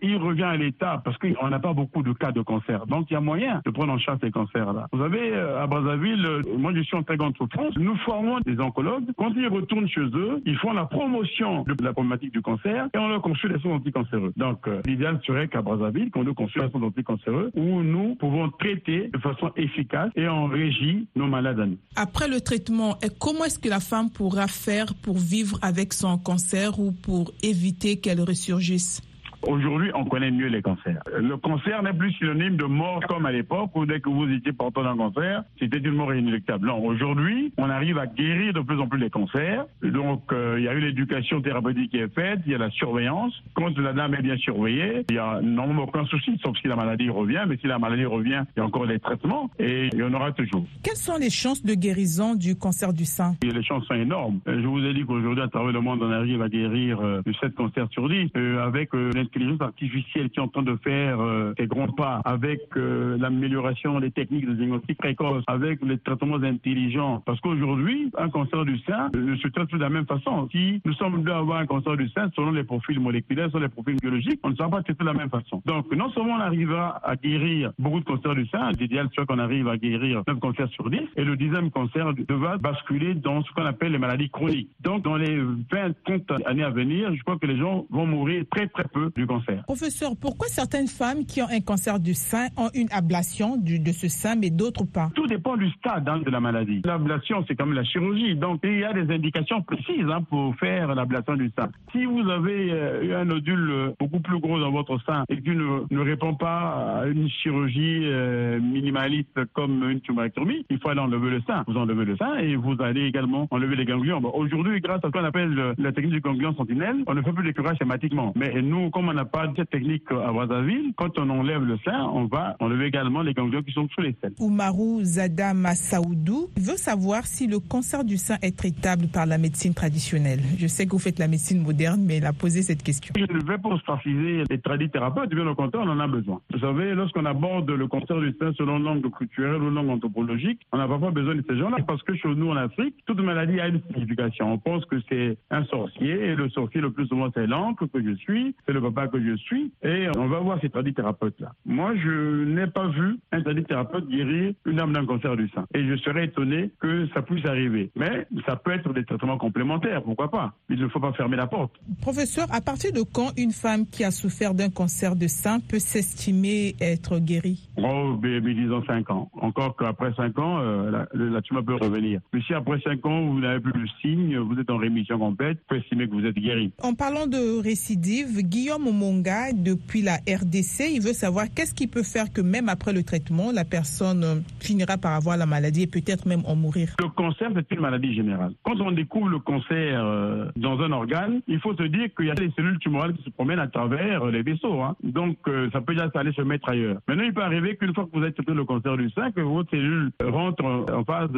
il 0.04 0.18
revient 0.18 0.44
à 0.44 0.58
l'État 0.58 1.02
parce 1.04 1.18
qu'on 1.18 1.50
n'a 1.50 1.60
pas 1.60 1.74
beaucoup 1.74 2.04
de 2.04 2.14
cas 2.14 2.32
de 2.32 2.42
cancer. 2.42 2.86
Donc 2.88 3.08
il 3.10 3.14
y 3.14 3.18
a 3.18 3.22
moyen 3.22 3.62
de 3.66 3.72
prendre 3.72 3.94
en 3.94 3.98
charge 3.98 4.20
ces 4.22 4.32
cancers-là. 4.32 4.88
Vous 4.92 5.00
savez, 5.00 5.32
euh, 5.34 5.64
à 5.64 5.68
Brazzaville, 5.68 6.26
euh, 6.26 6.42
moi 6.58 6.74
je 6.76 6.82
suis 6.82 6.96
en 6.96 7.04
très 7.04 7.18
grande 7.18 7.36
souffrance. 7.38 7.76
Nous 7.78 7.96
formons 7.98 8.40
des 8.42 8.60
oncologues. 8.60 9.06
Quand 9.18 9.32
ils 9.36 9.48
retournent 9.48 9.88
chez 9.88 10.02
eux, 10.02 10.42
ils 10.46 10.58
font 10.58 10.74
la 10.74 10.86
promotion 10.86 11.64
de 11.64 11.84
la 11.84 11.94
problématique 11.94 12.34
du 12.34 12.42
cancer 12.42 12.88
et 12.94 12.98
on 12.98 13.08
leur 13.08 13.22
construit 13.22 13.52
des 13.52 13.60
soins 13.60 13.76
anticancéreux. 13.76 14.34
Donc 14.36 14.68
euh, 14.68 14.82
l'idéal 14.86 15.20
serait 15.26 15.48
qu'à 15.48 15.62
Brazzaville, 15.62 16.12
qu'on 16.12 16.24
nous 16.24 16.34
construise 16.34 16.66
des 16.66 16.72
soins 16.72 16.84
anticancéreux 16.84 17.52
où 17.56 17.82
nous 17.82 18.16
pouvons 18.16 18.50
traiter 18.50 19.10
de 19.14 19.18
façon 19.20 19.52
efficace 19.56 20.12
et 20.16 20.28
en 20.28 20.48
régie 20.48 21.08
nos 21.16 21.28
malades 21.28 21.60
à. 21.60 21.66
Après 21.96 22.28
le 22.28 22.42
traitement, 22.42 22.98
comment 23.20 23.46
est-ce 23.46 23.60
que 23.60 23.70
la 23.70 23.80
femme 23.80 24.10
pourra 24.10 24.48
faire 24.48 24.94
pour 25.04 25.18
vivre 25.18 25.58
avec 25.62 25.94
son 25.94 26.18
cancer 26.18 26.80
ou 26.80 26.92
pour 26.92 27.32
éviter 27.42 28.00
qu'elle 28.00 28.22
ressurgisse? 28.22 29.02
Aujourd'hui, 29.48 29.92
on 29.94 30.06
connaît 30.06 30.32
mieux 30.32 30.48
les 30.48 30.62
cancers. 30.62 31.02
Le 31.14 31.36
cancer 31.38 31.84
n'est 31.84 31.94
plus 31.94 32.14
synonyme 32.14 32.56
de 32.56 32.64
mort 32.64 33.02
comme 33.08 33.26
à 33.26 33.32
l'époque 33.32 33.72
où 33.76 33.86
dès 33.86 34.00
que 34.00 34.10
vous 34.10 34.30
étiez 34.30 34.54
porteur 34.54 34.84
d'un 34.84 34.96
cancer, 34.96 35.44
c'était 35.60 35.80
une 35.80 35.96
mort 35.96 36.14
inéluctable. 36.14 36.68
Non, 36.68 36.84
aujourd'hui, 36.86 37.54
on 37.58 37.70
arrive 37.70 37.98
à 37.98 38.08
guérir 38.08 38.54
de 38.54 38.62
plus 38.62 38.80
en 38.80 38.88
plus 38.88 39.00
les 39.00 39.10
cancers. 39.10 39.66
Donc, 39.82 40.32
euh, 40.32 40.56
il 40.58 40.64
y 40.64 40.68
a 40.68 40.74
eu 40.74 40.80
l'éducation 40.80 41.42
thérapeutique 41.42 41.92
qui 41.92 41.98
est 41.98 42.14
faite, 42.14 42.40
il 42.46 42.54
y 42.54 42.56
a 42.56 42.58
la 42.58 42.70
surveillance. 42.72 43.34
Quand 43.54 43.78
la 43.78 43.92
dame 43.92 44.16
est 44.16 44.22
bien 44.22 44.38
surveillée, 44.38 45.06
il 45.10 45.16
y 45.16 45.20
a 45.20 45.42
normalement 45.42 45.84
aucun 45.84 46.06
souci, 46.06 46.40
sauf 46.42 46.58
si 46.62 46.68
la 46.68 46.76
maladie 46.76 47.10
revient. 47.10 47.44
Mais 47.48 47.58
si 47.58 47.68
la 47.68 47.80
maladie 47.80 48.06
revient, 48.06 48.44
il 48.56 48.60
y 48.60 48.62
a 48.62 48.66
encore 48.66 48.88
des 48.88 49.00
traitements 49.00 49.50
et 49.60 49.90
il 49.92 50.00
y 50.00 50.04
en 50.04 50.14
aura 50.14 50.32
toujours. 50.32 50.66
Quelles 50.84 50.96
sont 50.96 51.18
les 51.18 51.30
chances 51.30 51.64
de 51.64 51.74
guérison 51.74 52.36
du 52.36 52.56
cancer 52.56 52.94
du 52.94 53.06
sein? 53.06 53.36
Les 53.44 53.64
chances 53.64 53.86
sont 53.86 53.96
énormes. 53.96 54.40
Euh, 54.48 54.62
je 54.62 54.68
vous 54.68 54.84
ai 54.86 54.94
dit 54.94 55.04
qu'aujourd'hui, 55.06 55.44
à 55.44 55.50
travers 55.50 55.74
le 55.74 55.82
monde, 55.82 56.00
on 56.02 56.12
arrive 56.12 56.42
à 56.42 56.48
guérir 56.48 57.00
euh, 57.02 57.22
de 57.26 57.34
7 57.34 57.56
cancers 57.56 57.88
sur 57.92 58.08
10 58.08 58.30
avec 58.64 58.94
l'intelligence 59.34 59.62
artificielle 59.62 60.30
qui 60.30 60.40
est 60.40 60.44
en 60.44 60.48
train 60.48 60.64
de 60.64 60.76
faire 60.84 61.20
euh, 61.20 61.54
ses 61.58 61.68
grands 61.68 61.88
pas 61.88 62.22
avec 62.26 62.62
euh, 62.78 63.18
l'amélioration 63.18 64.00
des 64.00 64.12
techniques 64.12 64.48
de 64.48 64.54
diagnostic 64.54 64.98
précoce, 64.98 65.44
avec 65.48 65.80
les 65.84 65.98
traitements 65.98 66.36
intelligents. 66.36 67.22
Parce 67.26 67.40
qu'aujourd'hui, 67.42 68.12
un 68.18 68.30
cancer 68.30 68.66
du 68.66 68.78
sein 68.80 69.10
ne 69.16 69.36
se 69.36 69.48
traite 69.48 69.72
de 69.72 69.78
la 69.78 69.90
même 69.90 70.06
façon. 70.06 70.48
Si 70.52 70.82
nous 70.86 70.94
sommes 70.94 71.24
deux 71.24 71.32
à 71.32 71.38
avoir 71.38 71.60
un 71.60 71.66
cancer 71.66 71.98
du 71.98 72.10
sein, 72.10 72.30
selon 72.36 72.52
les 72.52 72.64
profils 72.64 73.00
moléculaires, 73.00 73.50
selon 73.52 73.64
les 73.64 73.70
profils 73.70 73.96
biologiques, 73.96 74.40
on 74.44 74.50
ne 74.50 74.56
sera 74.56 74.70
pas 74.70 74.82
traité 74.84 75.04
de 75.04 75.06
la 75.06 75.14
même 75.14 75.30
façon. 75.30 75.62
Donc, 75.66 75.94
non 75.96 76.12
seulement 76.12 76.36
on 76.36 76.40
arrivera 76.40 77.00
à 77.04 77.16
guérir 77.16 77.72
beaucoup 77.80 78.00
de 78.00 78.06
cancers 78.06 78.36
du 78.36 78.48
sein, 78.48 78.72
l'idéal 78.80 79.10
serait 79.16 79.26
qu'on 79.26 79.40
arrive 79.40 79.68
à 79.68 79.78
guérir 79.78 80.24
9 80.28 80.40
cancers 80.40 80.70
sur 80.70 80.90
10, 80.90 81.00
et 81.16 81.24
le 81.24 81.36
dixième 81.36 81.72
cancer 81.72 82.14
devra 82.14 82.58
basculer 82.58 83.16
dans 83.16 83.44
ce 83.44 83.52
qu'on 83.52 83.66
appelle 83.66 83.92
les 83.92 83.98
maladies 83.98 84.30
chroniques. 84.30 84.70
Donc, 84.82 85.04
dans 85.04 85.18
les 85.18 85.38
20, 85.38 85.58
30 86.06 86.46
années 86.46 86.64
à 86.64 86.70
venir, 86.70 87.14
je 87.16 87.22
crois 87.24 87.38
que 87.38 87.48
les 87.48 87.58
gens 87.58 87.86
vont 87.90 88.06
mourir 88.06 88.44
très 88.52 88.68
très 88.68 88.86
peu 88.86 89.10
du 89.24 89.28
cancer. 89.28 89.64
Professeur, 89.64 90.12
pourquoi 90.20 90.48
certaines 90.48 90.88
femmes 90.88 91.26
qui 91.26 91.42
ont 91.42 91.48
un 91.50 91.62
cancer 91.62 92.00
du 92.00 92.14
sein 92.14 92.48
ont 92.58 92.70
une 92.74 92.92
ablation 92.92 93.58
du, 93.58 93.80
de 93.80 93.92
ce 93.92 94.08
sein, 94.08 94.36
mais 94.36 94.50
d'autres 94.50 94.86
pas? 94.86 95.10
Tout 95.16 95.28
dépend 95.28 95.58
du 95.58 95.70
stade 95.72 96.08
hein, 96.08 96.20
de 96.20 96.30
la 96.30 96.40
maladie. 96.40 96.82
L'ablation, 96.86 97.44
c'est 97.48 97.56
comme 97.56 97.74
la 97.74 97.84
chirurgie. 97.84 98.36
Donc, 98.36 98.60
il 98.64 98.80
y 98.80 98.84
a 98.84 98.94
des 98.94 99.14
indications 99.14 99.62
précises 99.62 100.06
hein, 100.10 100.22
pour 100.30 100.56
faire 100.58 100.94
l'ablation 100.94 101.36
du 101.36 101.52
sein. 101.58 101.70
Si 101.92 102.06
vous 102.06 102.30
avez 102.30 102.72
euh, 102.72 103.04
eu 103.04 103.14
un 103.14 103.26
nodule 103.26 103.70
euh, 103.72 103.92
beaucoup 104.00 104.20
plus 104.20 104.40
gros 104.40 104.60
dans 104.60 104.72
votre 104.72 105.00
sein 105.06 105.24
et 105.30 105.42
qui 105.42 105.52
ne, 105.52 105.84
ne 105.90 106.00
répond 106.00 106.36
pas 106.36 107.02
à 107.02 107.08
une 107.08 107.30
chirurgie 107.30 108.02
euh, 108.04 108.60
minimaliste 108.60 109.46
comme 109.54 109.90
une 109.90 110.02
tumorectomie, 110.02 110.66
il 110.70 110.80
faut 110.80 110.90
aller 110.90 111.00
enlever 111.00 111.30
le 111.30 111.42
sein. 111.48 111.64
Vous 111.68 111.78
enlevez 111.78 112.06
le 112.06 112.18
sein 112.18 112.38
et 112.38 112.56
vous 112.56 112.76
allez 112.80 113.06
également 113.06 113.48
enlever 113.52 113.76
les 113.76 113.86
ganglions. 113.86 114.22
Bon, 114.22 114.32
Aujourd'hui, 114.34 114.82
grâce 114.82 115.04
à 115.04 115.08
ce 115.08 115.12
qu'on 115.12 115.24
appelle 115.24 115.74
la 115.78 115.92
technique 115.92 116.14
du 116.16 116.22
ganglion 116.22 116.54
sentinelle, 116.56 116.98
on 117.08 117.14
ne 117.14 117.22
fait 117.22 117.32
plus 117.32 117.46
les 117.46 117.54
curages 117.54 117.78
schématiquement. 117.78 118.34
Mais 118.36 118.62
nous, 118.62 118.90
comme 118.90 119.03
on 119.10 119.14
n'a 119.14 119.26
pas 119.26 119.52
cette 119.56 119.70
technique 119.70 120.04
à 120.12 120.32
Brazzaville, 120.32 120.94
quand 120.96 121.18
on 121.18 121.30
enlève 121.30 121.64
le 121.64 121.78
sein, 121.86 122.04
on 122.14 122.26
va 122.26 122.56
enlever 122.60 122.86
également 122.86 123.22
les 123.22 123.34
ganglions 123.34 123.64
qui 123.64 123.72
sont 123.72 123.88
sous 123.90 124.02
les 124.02 124.16
selles. 124.22 124.34
Oumarou 124.40 125.02
Zada 125.04 125.54
Massaoudou 125.54 126.50
veut 126.58 126.78
savoir 126.78 127.26
si 127.26 127.48
le 127.48 127.60
cancer 127.60 128.04
du 128.04 128.18
sein 128.18 128.38
est 128.42 128.58
traitable 128.58 129.08
par 129.08 129.26
la 129.26 129.38
médecine 129.38 129.74
traditionnelle. 129.74 130.40
Je 130.58 130.68
sais 130.68 130.86
que 130.86 130.92
vous 130.92 131.00
faites 131.00 131.20
la 131.20 131.28
médecine 131.28 131.62
moderne, 131.62 132.02
mais 132.06 132.18
il 132.18 132.26
a 132.26 132.34
posé 132.34 132.62
cette 132.62 132.84
question. 132.84 133.14
Je 133.16 133.22
ne 133.22 133.44
vais 133.44 133.58
pas 133.58 133.70
ostraciser 133.70 134.44
les 134.50 134.60
tradithérapeutes, 134.60 135.30
bien 135.30 135.48
au 135.48 135.56
contraire, 135.56 135.84
on 135.86 135.90
en 135.90 136.00
a 136.00 136.08
besoin. 136.08 136.42
Vous 136.52 136.60
savez, 136.60 136.94
lorsqu'on 136.94 137.26
aborde 137.26 137.70
le 137.70 137.88
cancer 137.88 138.20
du 138.20 138.34
sein 138.40 138.52
selon 138.58 138.80
l'angle 138.80 139.10
culturel 139.12 139.62
ou 139.62 139.70
l'angle 139.70 139.92
anthropologique, 139.92 140.60
on 140.72 140.78
n'a 140.78 140.88
pas 140.88 140.98
besoin 141.12 141.36
de 141.36 141.44
ces 141.48 141.58
gens-là 141.58 141.78
parce 141.86 142.02
que 142.04 142.16
chez 142.16 142.30
nous 142.30 142.50
en 142.50 142.56
Afrique, 142.56 142.96
toute 143.06 143.20
maladie 143.20 143.60
a 143.60 143.68
une 143.68 143.82
signification. 143.92 144.54
On 144.54 144.58
pense 144.58 144.86
que 144.86 144.96
c'est 145.10 145.38
un 145.50 145.66
sorcier 145.66 146.12
et 146.12 146.36
le 146.36 146.50
sorcier 146.50 146.82
le 146.82 146.92
plus 146.92 147.08
souvent 147.08 147.30
c'est 147.34 147.48
l'oncle 147.48 147.88
que 147.88 148.04
je 148.04 148.16
suis, 148.16 148.56
c'est 148.66 148.74
le 148.74 148.82
que 149.12 149.20
je 149.20 149.36
suis 149.38 149.72
et 149.84 150.08
on 150.18 150.28
va 150.28 150.40
voir 150.40 150.60
ces 150.62 150.70
tradithérapeutes-là. 150.70 151.54
Moi, 151.66 151.94
je 151.96 152.46
n'ai 152.46 152.68
pas 152.68 152.88
vu 152.88 153.20
un 153.32 153.42
tradithérapeute 153.42 154.08
guérir 154.08 154.54
une 154.66 154.80
âme 154.80 154.94
d'un 154.94 155.06
cancer 155.06 155.36
du 155.36 155.50
sein 155.50 155.66
et 155.74 155.86
je 155.86 155.96
serais 155.98 156.26
étonné 156.26 156.72
que 156.80 157.08
ça 157.14 157.22
puisse 157.22 157.46
arriver. 157.46 157.92
Mais 157.96 158.28
ça 158.46 158.56
peut 158.56 158.72
être 158.72 158.94
des 158.94 159.04
traitements 159.04 159.38
complémentaires, 159.38 160.04
pourquoi 160.04 160.30
pas. 160.30 160.54
Il 160.70 160.80
ne 160.80 160.88
faut 160.88 161.00
pas 161.00 161.14
fermer 161.14 161.38
la 161.38 161.48
porte. 161.48 161.74
Professeur, 162.02 162.48
à 162.52 162.62
partir 162.62 162.92
de 162.94 163.02
quand 163.02 163.32
une 163.38 163.52
femme 163.52 163.86
qui 163.86 164.04
a 164.04 164.12
souffert 164.12 164.54
d'un 164.54 164.70
cancer 164.70 165.16
de 165.16 165.28
sein 165.28 165.60
peut 165.60 165.80
s'estimer 165.80 166.76
être 166.80 167.20
guérie? 167.20 167.70
Oh, 167.78 168.18
mais, 168.22 168.40
mais 168.42 168.54
disons 168.54 168.84
5 168.86 169.10
ans. 169.10 169.30
Encore 169.34 169.76
qu'après 169.76 170.14
5 170.14 170.38
ans, 170.40 170.60
euh, 170.60 170.92
la, 170.92 171.08
la 171.14 171.42
tumeur 171.42 171.64
peut 171.66 171.76
revenir. 171.76 172.22
Mais 172.34 172.42
si 172.42 172.54
après 172.54 172.80
5 172.82 173.06
ans, 173.06 173.26
vous 173.26 173.40
n'avez 173.40 173.60
plus 173.60 173.74
de 173.74 173.88
signes, 174.02 174.38
vous 174.38 174.60
êtes 174.60 174.70
en 174.70 174.78
rémission 174.78 175.18
complète, 175.18 175.58
vous 175.58 175.64
pouvez 175.68 175.80
estimer 175.82 176.08
que 176.08 176.14
vous 176.14 176.26
êtes 176.26 176.36
guéri. 176.36 176.72
En 176.82 176.94
parlant 176.94 177.28
de 177.28 177.62
récidive, 177.62 178.42
Guillaume 178.42 178.83
Omonga, 178.88 179.54
depuis 179.54 180.02
la 180.02 180.18
RDC, 180.28 180.92
il 180.94 181.02
veut 181.02 181.14
savoir 181.14 181.46
qu'est-ce 181.54 181.74
qui 181.74 181.88
peut 181.88 182.04
faire 182.04 182.32
que 182.32 182.42
même 182.42 182.70
après 182.70 182.94
le 182.94 183.04
traitement, 183.04 183.52
la 183.52 183.66
personne 183.66 184.24
euh, 184.24 184.36
finira 184.60 184.98
par 184.98 185.14
avoir 185.14 185.38
la 185.38 185.46
maladie 185.46 185.84
et 185.84 185.88
peut-être 185.88 186.28
même 186.28 186.42
en 186.46 186.56
mourir. 186.56 186.96
Le 187.00 187.10
cancer, 187.10 187.50
c'est 187.56 187.72
une 187.72 187.82
maladie 187.82 188.14
générale. 188.14 188.54
Quand 188.64 188.80
on 188.82 188.92
découvre 188.92 189.30
le 189.30 189.40
cancer 189.40 190.04
euh, 190.04 190.50
dans 190.56 190.80
un 190.82 190.92
organe, 190.92 191.42
il 191.48 191.60
faut 191.60 191.76
se 191.76 191.84
dire 191.84 192.10
qu'il 192.16 192.28
y 192.28 192.32
a 192.32 192.36
des 192.36 192.52
cellules 192.56 192.80
tumorales 192.80 193.14
qui 193.14 193.24
se 193.24 193.30
promènent 193.30 193.60
à 193.60 193.68
travers 193.68 194.24
euh, 194.24 194.32
les 194.32 194.44
vaisseaux. 194.44 194.82
Hein. 194.82 194.96
Donc, 195.04 195.38
ça 195.72 195.82
peut 195.82 195.94
déjà 195.94 196.10
aller 196.16 196.34
se 196.34 196.42
mettre 196.42 196.70
ailleurs. 196.70 197.00
Maintenant, 197.08 197.24
il 197.24 197.34
peut 197.34 197.42
arriver 197.44 197.76
qu'une 197.78 197.94
fois 197.94 198.06
que 198.06 198.18
vous 198.18 198.24
avez 198.24 198.34
traité 198.34 198.54
le 198.54 198.66
cancer 198.66 198.98
du 198.98 199.10
sein, 199.12 199.32
que 199.32 199.42
votre 199.42 199.70
cellule 199.72 200.12
rentre 200.24 200.64
en, 200.64 201.04
phase 201.04 201.30